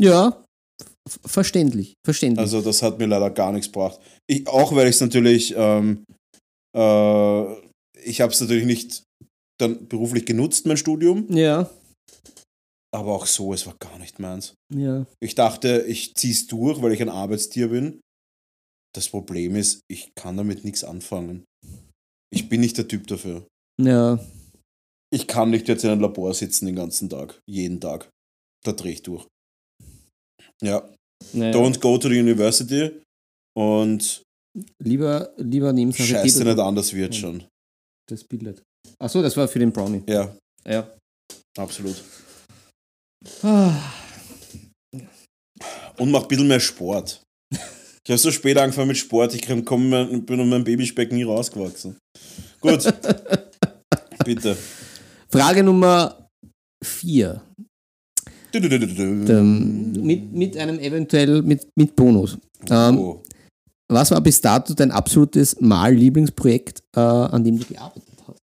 [0.00, 0.44] Ja,
[1.24, 1.94] verständlich.
[2.04, 2.40] Verständlich.
[2.40, 3.98] Also das hat mir leider gar nichts gebracht.
[4.28, 6.04] Ich, auch weil ich es natürlich, ähm,
[6.76, 7.42] äh,
[8.04, 9.02] ich habe es natürlich nicht
[9.60, 11.68] dann beruflich genutzt, mein Studium, ja,
[12.94, 14.54] aber auch so, es war gar nicht meins.
[14.74, 15.06] ja.
[15.20, 18.00] Ich dachte, ich ziehe es durch, weil ich ein Arbeitstier bin.
[18.94, 21.44] Das Problem ist, ich kann damit nichts anfangen.
[22.32, 23.46] Ich bin nicht der Typ dafür.
[23.80, 24.18] Ja,
[25.12, 28.10] Ich kann nicht jetzt in einem Labor sitzen den ganzen Tag, jeden Tag.
[28.64, 29.26] Da drehe ich durch.
[30.62, 30.88] Ja,
[31.32, 31.52] naja.
[31.54, 32.90] don't go to the university
[33.56, 34.22] und
[34.82, 37.20] lieber, lieber neben scheiße nicht an, das wird Ja.
[37.20, 37.44] schon.
[38.08, 38.62] das Bildet.
[38.98, 40.02] Achso, das war für den Brownie.
[40.08, 40.34] Ja,
[40.66, 40.90] Ja.
[41.58, 42.02] absolut.
[45.98, 47.22] Und mach ein bisschen mehr Sport.
[47.50, 51.98] Ich habe so spät angefangen mit Sport, ich komm, bin um mein Babyspeck nie rausgewachsen.
[52.60, 52.84] Gut.
[54.24, 54.56] Bitte.
[55.30, 56.28] Frage Nummer
[56.82, 57.42] vier.
[58.52, 59.32] Du, du, du, du, du.
[59.32, 62.38] Ähm, mit, mit einem eventuell mit, mit Bonus.
[62.70, 63.22] Ähm, Oh.
[63.90, 68.38] Was war bis dato dein absolutes Mal-Lieblingsprojekt, äh, an dem du gearbeitet hast?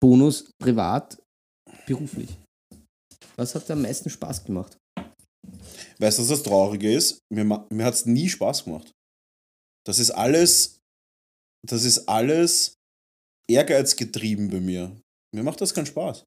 [0.00, 1.18] Bonus, privat,
[1.86, 2.38] beruflich.
[3.36, 4.78] Was hat dir am meisten Spaß gemacht?
[5.98, 7.20] Weißt du, was das Traurige ist?
[7.32, 8.92] Mir, mir hat es nie Spaß gemacht.
[9.86, 10.80] Das ist alles,
[11.66, 12.74] das ist alles
[13.48, 15.00] ehrgeizgetrieben bei mir.
[15.34, 16.24] Mir macht das keinen Spaß.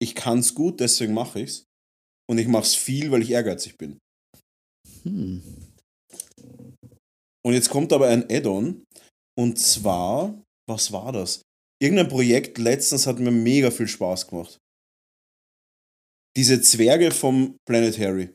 [0.00, 1.64] Ich kann es gut, deswegen mache ich es.
[2.30, 3.98] Und ich mache es viel, weil ich ehrgeizig bin.
[5.02, 5.42] Hm.
[7.44, 8.84] Und jetzt kommt aber ein Add-on.
[9.36, 11.42] Und zwar, was war das?
[11.80, 14.58] Irgendein Projekt letztens hat mir mega viel Spaß gemacht.
[16.38, 18.32] Diese Zwerge vom Planet Harry.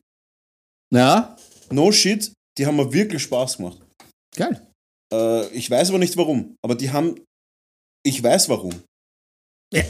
[0.92, 1.36] Ja,
[1.70, 3.80] No shit, die haben mir wirklich Spaß gemacht.
[4.36, 4.60] geil.
[5.12, 6.54] Äh, ich weiß aber nicht warum.
[6.62, 7.18] Aber die haben.
[8.06, 8.72] Ich weiß warum.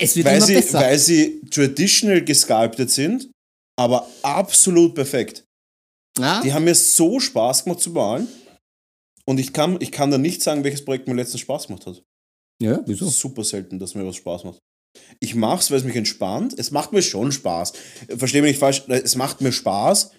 [0.00, 0.78] Es wird Weil immer sie, besser.
[0.80, 3.30] weil sie traditional gesculptet sind,
[3.78, 5.44] aber absolut perfekt.
[6.18, 6.40] ja?
[6.42, 8.28] Die haben mir so Spaß gemacht zu malen.
[9.26, 12.02] Und ich kann, ich kann da nicht sagen, welches Projekt mir letztens Spaß gemacht hat.
[12.62, 13.06] ja, wieso?
[13.08, 14.58] Super selten, dass mir was Spaß macht.
[15.20, 16.54] Ich mach's, weil es mich entspannt.
[16.58, 17.72] Es macht mir schon Spaß.
[18.16, 20.12] Verstehe mich nicht falsch, es macht mir Spaß,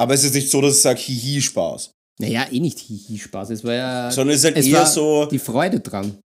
[0.00, 1.92] aber es ist nicht so, dass ich sage, hihi, Spaß.
[2.20, 3.48] Naja, eh nicht Hihi-Spaß.
[3.50, 4.10] Es war ja.
[4.10, 5.24] Sondern es ist halt es eher war so.
[5.24, 6.18] Die Freude dran.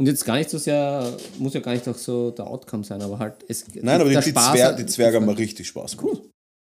[0.00, 3.02] Und jetzt gar nicht so sehr, muss ja gar nicht auch so der Outcome sein,
[3.02, 3.44] aber halt.
[3.48, 6.22] Es, Nein, aber die, Spaß- Zwer die Zwerge haben richtig Spaß gemacht.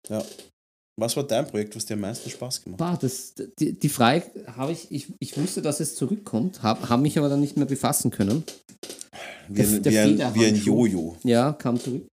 [0.08, 0.24] Ja.
[1.00, 2.92] Was war dein Projekt, was dir am meisten Spaß gemacht hat?
[2.92, 7.00] Bah, das, die, die Frage habe ich, ich, ich wusste, dass es zurückkommt, habe hab
[7.00, 8.44] mich aber dann nicht mehr befassen können.
[9.48, 10.54] Wie Der- ein, der wie ein, wie ein.
[10.56, 11.16] Jojo.
[11.24, 12.06] Ja, kam zurück.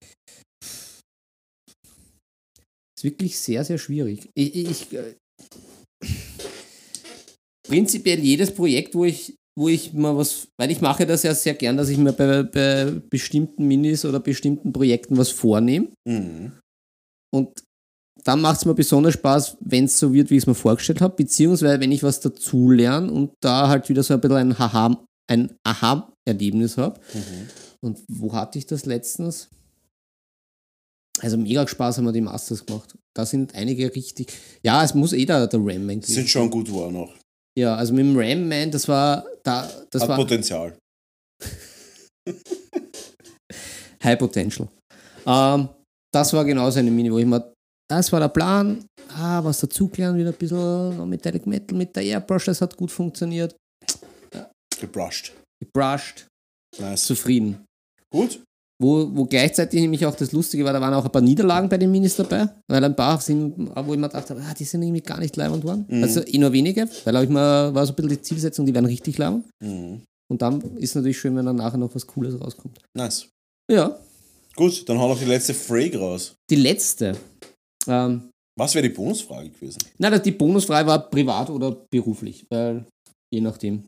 [2.97, 4.29] Ist wirklich sehr, sehr schwierig.
[4.35, 5.15] Ich, ich, äh,
[7.69, 11.55] prinzipiell jedes Projekt, wo ich, wo ich mal was, weil ich mache das ja sehr
[11.55, 15.89] gern, dass ich mir bei, bei bestimmten Minis oder bestimmten Projekten was vornehme.
[16.09, 16.53] Mhm.
[17.35, 17.51] Und
[18.29, 21.01] dann macht es mir besonders Spaß, wenn es so wird, wie ich es mir vorgestellt
[21.01, 25.03] habe, beziehungsweise wenn ich was dazulerne und da halt wieder so ein bisschen ein Haha,
[25.31, 27.01] ein Aha-Erlebnis habe.
[27.15, 27.49] Mhm.
[27.81, 29.49] Und wo hatte ich das letztens?
[31.21, 32.95] Also mega Spaß haben wir die Masters gemacht.
[33.17, 34.31] Da sind einige richtig.
[34.63, 37.15] Ja, es muss eh der, der Ram-Man gewesen Sind schon gut war noch.
[37.59, 39.25] Ja, also mit dem Ram-Man, das war.
[39.43, 40.77] Da, das Hat war Potenzial.
[44.05, 44.69] High Potential.
[45.27, 45.71] Ähm,
[46.13, 47.55] das war genau so eine Mini, wo ich mir.
[47.91, 48.85] Das war der Plan.
[49.17, 52.91] Ah, was dazugelernt, wieder ein bisschen noch Metallic Metal mit der Airbrush, das hat gut
[52.91, 53.57] funktioniert.
[54.81, 55.33] Gebrushed.
[55.61, 56.27] Gebrushed,
[56.79, 57.05] Nice.
[57.05, 57.65] zufrieden.
[58.13, 58.41] Gut.
[58.81, 61.79] Wo, wo gleichzeitig nämlich auch das Lustige war, da waren auch ein paar Niederlagen bei
[61.79, 64.83] den Minis dabei, weil ein paar sind, wo ich mir gedacht habe, ah, die sind
[64.83, 65.85] irgendwie gar nicht leibend worden.
[65.89, 66.03] Mhm.
[66.05, 68.87] Also eh nur wenige, weil ich mir, war so ein bisschen die Zielsetzung, die werden
[68.87, 69.47] richtig leibend.
[69.65, 70.03] Mhm.
[70.31, 72.79] Und dann ist natürlich schön, wenn dann nachher noch was Cooles rauskommt.
[72.97, 73.29] Nice.
[73.71, 73.99] Ja,
[74.55, 76.35] Gut, dann hau noch die letzte Frage raus.
[76.51, 77.17] die letzte.
[77.87, 79.79] Ähm, Was wäre die Bonusfrage gewesen?
[79.99, 82.87] na, die Bonusfrage war privat oder beruflich, weil
[83.33, 83.85] je nachdem.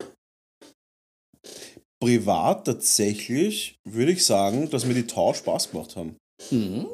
[2.02, 6.16] Privat tatsächlich würde ich sagen, dass mir die Tau Spaß gemacht haben.
[6.50, 6.86] Mhm.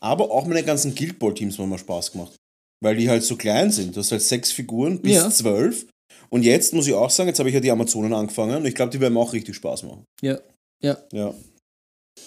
[0.00, 2.36] Aber auch meine ganzen Guild Ball Teams haben mir Spaß gemacht.
[2.82, 3.96] Weil die halt so klein sind.
[3.96, 5.30] Du hast halt sechs Figuren bis Ja.
[5.30, 5.86] zwölf.
[6.28, 8.74] Und jetzt muss ich auch sagen, jetzt habe ich ja die Amazonen angefangen und ich
[8.74, 10.04] glaube, die werden mir auch richtig Spaß machen.
[10.20, 10.38] Ja,
[10.82, 10.98] ja.
[11.12, 11.32] Ja.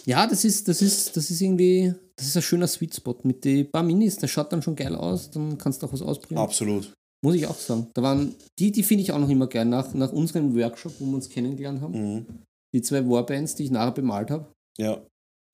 [0.05, 3.43] Ja, das ist, das ist, das ist irgendwie, das ist ein schöner Sweet Spot mit
[3.45, 6.41] den paar Minis, das schaut dann schon geil aus, dann kannst du auch was ausprobieren.
[6.41, 6.93] Absolut.
[7.21, 7.87] Muss ich auch sagen.
[7.93, 9.65] Da waren, die, die finde ich auch noch immer geil.
[9.65, 12.25] Nach, nach unserem Workshop, wo wir uns kennengelernt haben, Mhm.
[12.73, 15.01] die zwei Warbands, die ich nachher bemalt habe, Ja.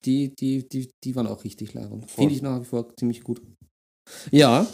[0.04, 2.08] die, die, die, die waren auch richtig leibend.
[2.10, 3.42] Finde ich nach wie vor ziemlich gut.
[4.30, 4.64] Ja,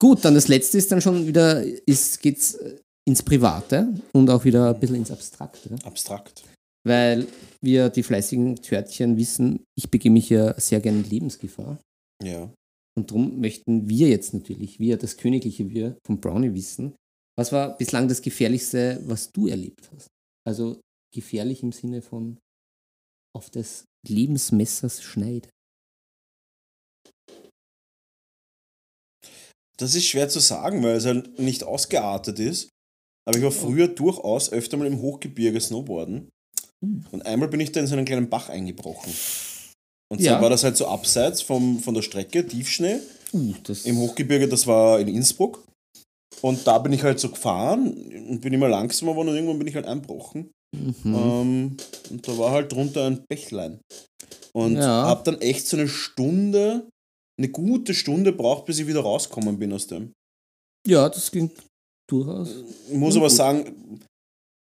[0.00, 4.44] gut, dann das letzte ist dann schon wieder, ist, geht's äh, ins Private und auch
[4.44, 5.76] wieder ein bisschen ins Abstrakte.
[5.84, 6.42] Abstrakt.
[6.86, 7.26] Weil
[7.60, 11.78] wir, die fleißigen Törtchen, wissen, ich begebe mich ja sehr gerne in Lebensgefahr.
[12.22, 12.52] Ja.
[12.96, 16.94] Und darum möchten wir jetzt natürlich, wir, das königliche Wir von Brownie wissen,
[17.38, 20.08] was war bislang das Gefährlichste, was du erlebt hast?
[20.46, 20.80] Also
[21.14, 22.38] gefährlich im Sinne von
[23.36, 25.48] auf des Lebensmessers Schneide.
[29.78, 32.68] Das ist schwer zu sagen, weil es halt nicht ausgeartet ist.
[33.26, 36.28] Aber ich war früher durchaus öfter mal im Hochgebirge Snowboarden.
[36.84, 37.04] Hm.
[37.12, 39.12] Und einmal bin ich da in so einen kleinen Bach eingebrochen.
[40.12, 40.32] Und Ja.
[40.32, 42.98] zwar war das halt so abseits vom, von der Strecke, Tiefschnee.
[43.32, 43.54] Uh,
[43.84, 45.62] Im Hochgebirge, das war in Innsbruck.
[46.42, 47.92] Und da bin ich halt so gefahren
[48.28, 50.50] und bin immer langsamer geworden und irgendwann bin ich halt einbrochen.
[50.76, 50.94] Mhm.
[51.14, 51.76] Ähm,
[52.10, 53.80] und da war halt drunter ein Bächlein.
[54.52, 55.04] Und Ja.
[55.06, 56.88] hab dann echt so eine Stunde,
[57.38, 60.12] eine gute Stunde braucht, bis ich wieder rausgekommen bin aus dem.
[60.86, 61.52] Ja, das klingt
[62.10, 62.50] durchaus.
[62.88, 63.36] Ich muss aber gut.
[63.36, 64.00] sagen,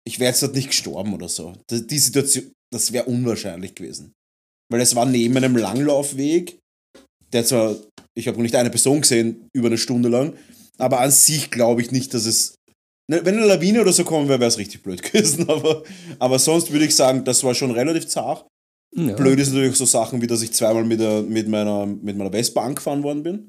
[0.07, 1.55] ich wäre jetzt halt nicht gestorben oder so.
[1.71, 4.13] Die Situation, das wäre unwahrscheinlich gewesen.
[4.71, 6.59] Weil es war neben einem Langlaufweg,
[7.33, 7.77] der zwar,
[8.17, 10.35] ich habe noch nicht eine Person gesehen, über eine Stunde lang,
[10.79, 12.55] aber an sich glaube ich nicht, dass es.
[13.09, 15.49] Ne, Wenn eine Lawine oder so kommen wäre, wäre es richtig blöd gewesen.
[15.49, 15.85] Aber,
[16.19, 18.47] aber sonst würde ich sagen, das war schon relativ zart.
[18.95, 19.15] Ja.
[19.15, 22.31] Blöd ist natürlich so Sachen, wie dass ich zweimal mit, der, mit, meiner, mit meiner
[22.31, 23.49] Vespa angefahren worden bin.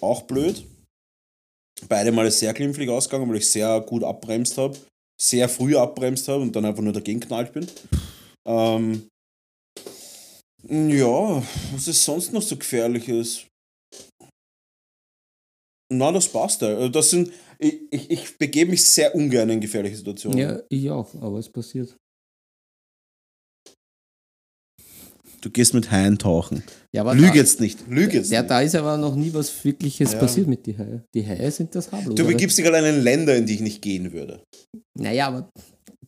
[0.00, 0.64] Auch blöd.
[1.88, 4.76] Beide Male sehr glimpflich ausgegangen, weil ich sehr gut abbremst habe.
[5.20, 7.66] Sehr früh abbremst habe und dann einfach nur dagegen knallt bin.
[8.46, 9.08] Ähm,
[10.68, 11.42] ja,
[11.72, 13.46] was ist sonst noch so gefährliches?
[15.90, 16.62] Na, das passt.
[16.62, 20.38] Also Das sind, ich, ich, ich begebe mich sehr ungern in gefährliche Situationen.
[20.38, 21.96] ja, ich auch, aber es passiert.
[25.40, 26.62] Du gehst mit Haien tauchen.
[26.92, 27.78] Ja, aber Lüg da, jetzt nicht.
[27.88, 28.50] Lüg jetzt ja, nicht.
[28.50, 30.18] da ist aber noch nie was Wirkliches Ja.
[30.18, 31.04] passiert mit den Haie.
[31.14, 32.14] Die Haie sind das harmlos.
[32.16, 34.42] Du begibst dich allein in Länder, in die ich nicht gehen würde.
[34.98, 35.48] Naja, aber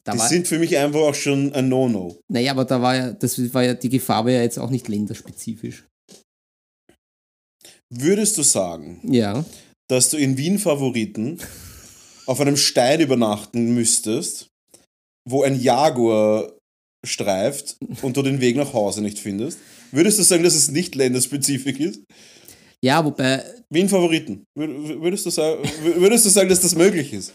[0.02, 2.16] da Die war, sind für mich einfach auch schon ein No-No.
[2.28, 4.88] naja, aber da war ja, das war ja, die Gefahr war ja jetzt auch nicht
[4.88, 5.84] länderspezifisch.
[7.92, 9.44] Würdest du sagen, Ja.
[9.88, 11.38] dass du in Wien Favoriten
[12.26, 14.48] auf einem Stein übernachten müsstest,
[15.28, 16.52] wo ein Jaguar
[17.06, 19.58] streift und du den Weg nach Hause nicht findest,
[19.92, 22.00] würdest du sagen, dass es nicht länderspezifisch ist?
[22.82, 24.44] Ja, wobei, Wie ein Favoriten.
[24.58, 25.62] Wür- Würdest du, sagen,
[25.96, 27.32] würdest du sagen, dass das möglich ist?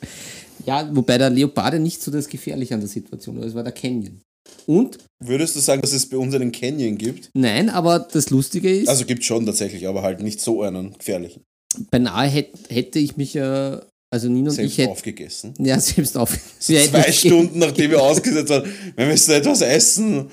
[0.66, 3.46] ja, wobei der Leoparde nicht so das Gefährliche an der Situation war.
[3.46, 4.22] Es war der Canyon.
[4.68, 7.30] Und, Würdest du sagen, dass es bei uns einen Canyon gibt?
[7.36, 11.44] nein, aber das Lustige ist, Also gibt schon tatsächlich, aber halt nicht so einen gefährlichen.
[11.92, 13.82] beinahe hätt, hätte ich mich ja,
[14.16, 15.54] also Nino und Selbst ich hätten, aufgegessen.
[15.60, 16.32] ja, selbst auf.
[16.68, 18.64] Wir hätten Zwei Stunden nachdem wir ausgesetzt waren,
[18.96, 20.30] wir müssen etwas essen.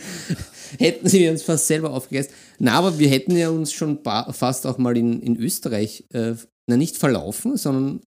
[0.78, 2.30] hätten sie uns fast selber aufgegessen.
[2.59, 6.35] Na, aber wir hätten ja uns schon fast auch mal in, in Österreich, äh,
[6.68, 8.01] na nicht verlaufen, sondern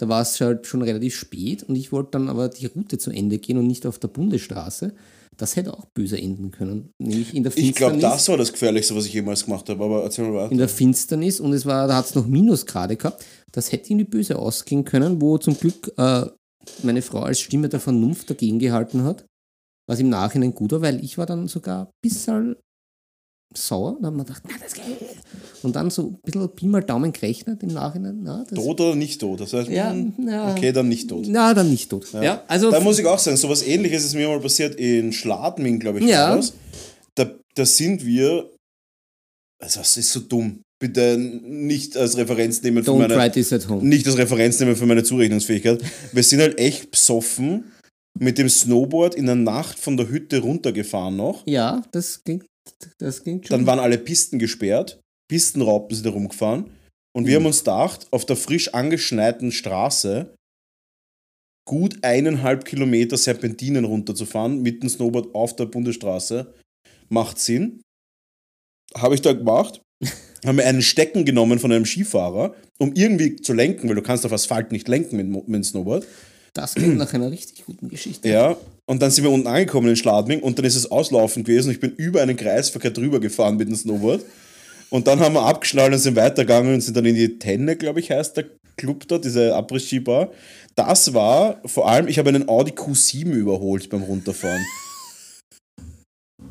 [0.00, 3.10] da war es halt schon relativ spät und ich wollte dann aber die Route zu
[3.10, 4.94] Ende gehen und nicht auf der Bundesstraße.
[5.36, 6.90] Das hätte auch böse enden können.
[6.98, 8.02] Nämlich in der Ich glaube, Finsternis.
[8.18, 10.52] das war das Gefährlichste, was ich jemals gemacht habe, aber erzähl mal weiter.
[10.52, 13.24] in der Finsternis und es war, da hat es noch Minusgrade gehabt.
[13.52, 16.26] Das hätte irgendwie böse ausgehen können, wo zum Glück äh,
[16.82, 19.26] meine Frau als Stimme der Vernunft dagegen gehalten hat,
[19.86, 22.56] was im Nachhinein gut war, weil ich war dann sogar ein bisschen
[23.54, 23.98] sauer.
[24.00, 24.84] Da haben wir gedacht, na, das geht.
[25.62, 28.20] Und dann so ein bisschen Pi mal Daumen gerechnet im Nachhinein.
[28.22, 29.40] Na, Tot oder nicht tot?
[29.40, 29.94] Das heißt, Ja,
[30.26, 30.52] ja.
[30.52, 31.26] okay, dann nicht tot.
[31.28, 32.06] Na, dann nicht tot.
[32.12, 35.78] Ja, also Da muss ich auch sagen, sowas ähnliches ist mir mal passiert in Schladming,
[35.78, 36.06] glaube ich.
[36.06, 36.36] Ja.
[36.36, 36.54] das.
[37.14, 38.50] Da, da sind wir.
[39.62, 40.60] Also, das ist so dumm.
[40.82, 43.30] Bitte nicht als Referenz nehmen für don't meine.
[43.30, 43.86] this at home.
[43.86, 45.82] Nicht als Referenz nehmen für meine Zurechnungsfähigkeit.
[46.12, 47.64] Wir sind halt echt besoffen
[48.18, 51.46] mit dem Snowboard in der Nacht von der Hütte runtergefahren noch.
[51.46, 52.42] Ja, das ging,
[52.98, 53.58] das ging schon.
[53.58, 54.98] Dann waren alle Pisten gesperrt.
[55.30, 56.64] Pistenraupen sind da rumgefahren.
[57.16, 57.26] Und Mhm.
[57.28, 60.34] wir haben uns gedacht, auf der frisch angeschneiten Straße
[61.68, 66.52] gut eineinhalb Kilometer Serpentinen runterzufahren mit dem Snowboard auf der Bundesstraße.
[67.08, 67.80] Macht Sinn.
[68.96, 69.80] Habe ich da gemacht.
[70.44, 74.26] haben wir einen Stecken genommen von einem Skifahrer, um irgendwie zu lenken, weil du kannst
[74.26, 76.06] auf Asphalt nicht lenken mit, mit dem Snowboard.
[76.54, 78.28] das klingt nach einer richtig guten Geschichte.
[78.28, 78.56] Ja,
[78.86, 81.70] und dann sind wir unten angekommen in Schladming und dann ist es auslaufend gewesen.
[81.70, 84.24] Ich bin über einen Kreisverkehr drüber gefahren mit dem Snowboard.
[84.90, 88.00] Und dann haben wir abgeschnallt und sind weitergegangen und sind dann in die Tenne, glaube
[88.00, 90.30] ich, heißt der Club da, diese Abriss-Skibar.
[90.74, 94.64] Das war vor allem, ich habe einen Audi Q7 überholt beim Runterfahren.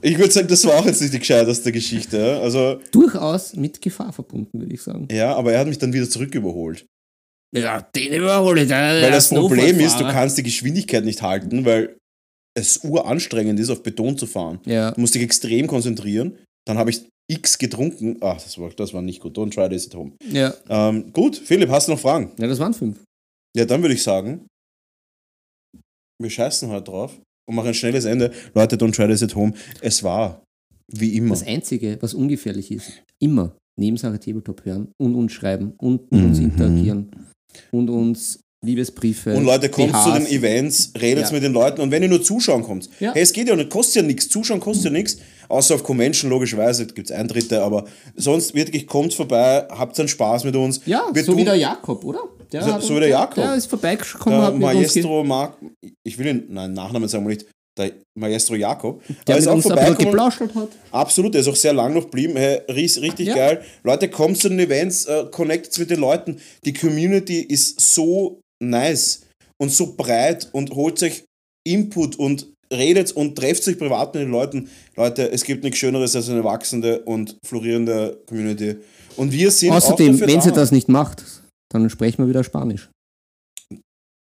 [0.01, 2.39] Ich würde sagen, das war auch jetzt nicht die gescheiteste Geschichte.
[2.39, 5.07] Also, Durchaus mit Gefahr verbunden, würde ich sagen.
[5.11, 6.85] ja, aber er hat mich dann wieder zurück überholt.
[7.53, 8.69] Ja, den überhole ich.
[8.69, 11.97] Weil das Problem ist, du kannst die Geschwindigkeit nicht halten, weil
[12.55, 14.59] es uranstrengend ist, auf Beton zu fahren.
[14.65, 16.37] Ja, Du musst dich extrem konzentrieren.
[16.69, 18.17] Dann habe ich X getrunken.
[18.21, 19.35] Ach, das war, das war nicht gut.
[19.35, 20.11] Don't try this at home.
[20.31, 20.53] ja.
[20.69, 22.31] Ähm, gut, Philipp, hast du noch Fragen?
[22.37, 22.99] Ja, das waren fünf.
[23.57, 24.45] Ja, dann würde ich sagen,
[26.21, 28.31] wir scheißen heute drauf und machen ein schnelles Ende.
[28.53, 29.53] Leute, don't try this at home.
[29.81, 30.43] Es war
[30.93, 31.29] wie immer.
[31.31, 36.37] Das Einzige, was ungefährlich ist, immer Nebensache Tabletop hören und uns schreiben und mit uns
[36.37, 36.45] Mhm.
[36.45, 37.11] interagieren
[37.71, 39.35] und uns Liebesbriefe.
[39.37, 41.31] Und Leute, kommt zu den Events, redet Ja.
[41.31, 43.13] mit den Leuten und wenn ihr nur zuschauen kommt, Ja.
[43.13, 45.17] hey, es geht ja nicht, kostet ja nichts, zuschauen kostet ja nichts,
[45.49, 47.85] außer auf Convention logischerweise, gibt es Eintritte, aber
[48.15, 50.79] sonst wirklich kommt vorbei, habt einen Spaß mit uns.
[50.85, 52.21] Ja, Wir so tun- wie der Jakob, oder?
[52.51, 53.35] Der So- so wie der Jakob.
[53.35, 55.57] Der ist vorbeigekommen, Der hat mit Maestro Mark,
[56.03, 57.45] ich will ihn, nein, Nachnamen sagen wir nicht,
[57.77, 60.19] der Maestro Jakob, der ist auch vorbeigekommen.
[60.19, 60.69] hat.
[60.91, 62.35] Absolut, der ist auch sehr lang noch geblieben.
[62.35, 63.35] Hey, ries- richtig Ja.
[63.35, 63.61] geil.
[63.83, 66.39] Leute, kommt zu den Events, äh, connectet mit den Leuten.
[66.65, 69.21] Die Community ist so nice
[69.61, 71.23] und so breit und holt sich
[71.65, 74.69] Input und redet und trefft sich privat mit den Leuten.
[74.95, 78.75] Leute, es gibt nichts Schöneres als eine wachsende und florierende Community.
[79.17, 80.41] Und wir sind Außerdem, wenn da.
[80.41, 81.23] sie das nicht macht,
[81.71, 82.89] dann sprechen wir wieder Spanisch.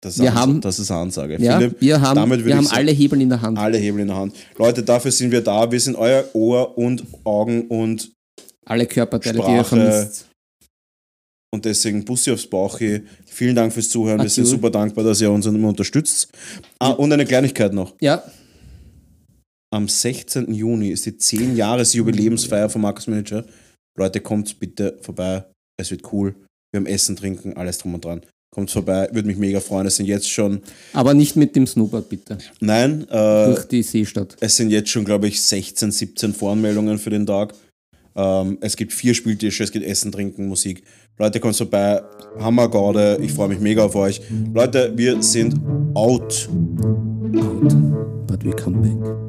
[0.02, 1.36] das ist, wir haben- das ist eine Ansage.
[1.40, 3.56] Ja, Philipp, wir haben, damit wir haben sagen- alle Hebel in der Hand.
[3.58, 4.34] alle Hebel in der Hand.
[4.58, 5.70] Leute, dafür sind wir da.
[5.70, 8.10] Wir sind euer Ohr und Augen und
[8.66, 10.26] Alle Körperteile, die ihr Sprache, vermisst.
[11.54, 13.02] Und deswegen Bussi aufs Bauchi.
[13.26, 14.22] Vielen Dank fürs Zuhören.
[14.22, 14.56] Wir sind Adieu.
[14.56, 16.28] super dankbar, dass ihr uns immer unterstützt.
[16.78, 17.94] Ah, und eine Kleinigkeit noch.
[18.00, 18.22] Ja,
[19.70, 20.52] Am 16.
[20.52, 23.44] Juni ist die 10-Jahres-Jubiläumsfeier von Markus Manager.
[23.98, 25.44] Leute, kommt bitte vorbei.
[25.78, 26.34] Es wird cool.
[26.72, 28.22] Wir haben Essen, Trinken, alles drum und dran.
[28.54, 29.86] Kommt vorbei, würde mich mega freuen.
[29.86, 30.60] Es sind jetzt schon,
[30.92, 32.36] aber nicht mit dem Snowboard, bitte.
[32.60, 34.36] nein, äh, Durch die Seestadt.
[34.40, 37.54] es sind jetzt schon, glaube ich, 16, 17 Voranmeldungen für den Tag.
[38.14, 40.82] Ähm, es gibt vier Spieltische, es gibt Essen, Trinken, Musik.
[41.18, 42.02] Leute, kommt vorbei.
[42.40, 43.18] Hammer Gaude.
[43.20, 44.20] Ich freue mich mega auf euch.
[44.54, 45.54] Leute, wir sind
[45.94, 46.48] out.
[47.34, 47.74] Out,
[48.26, 49.22] but we come back.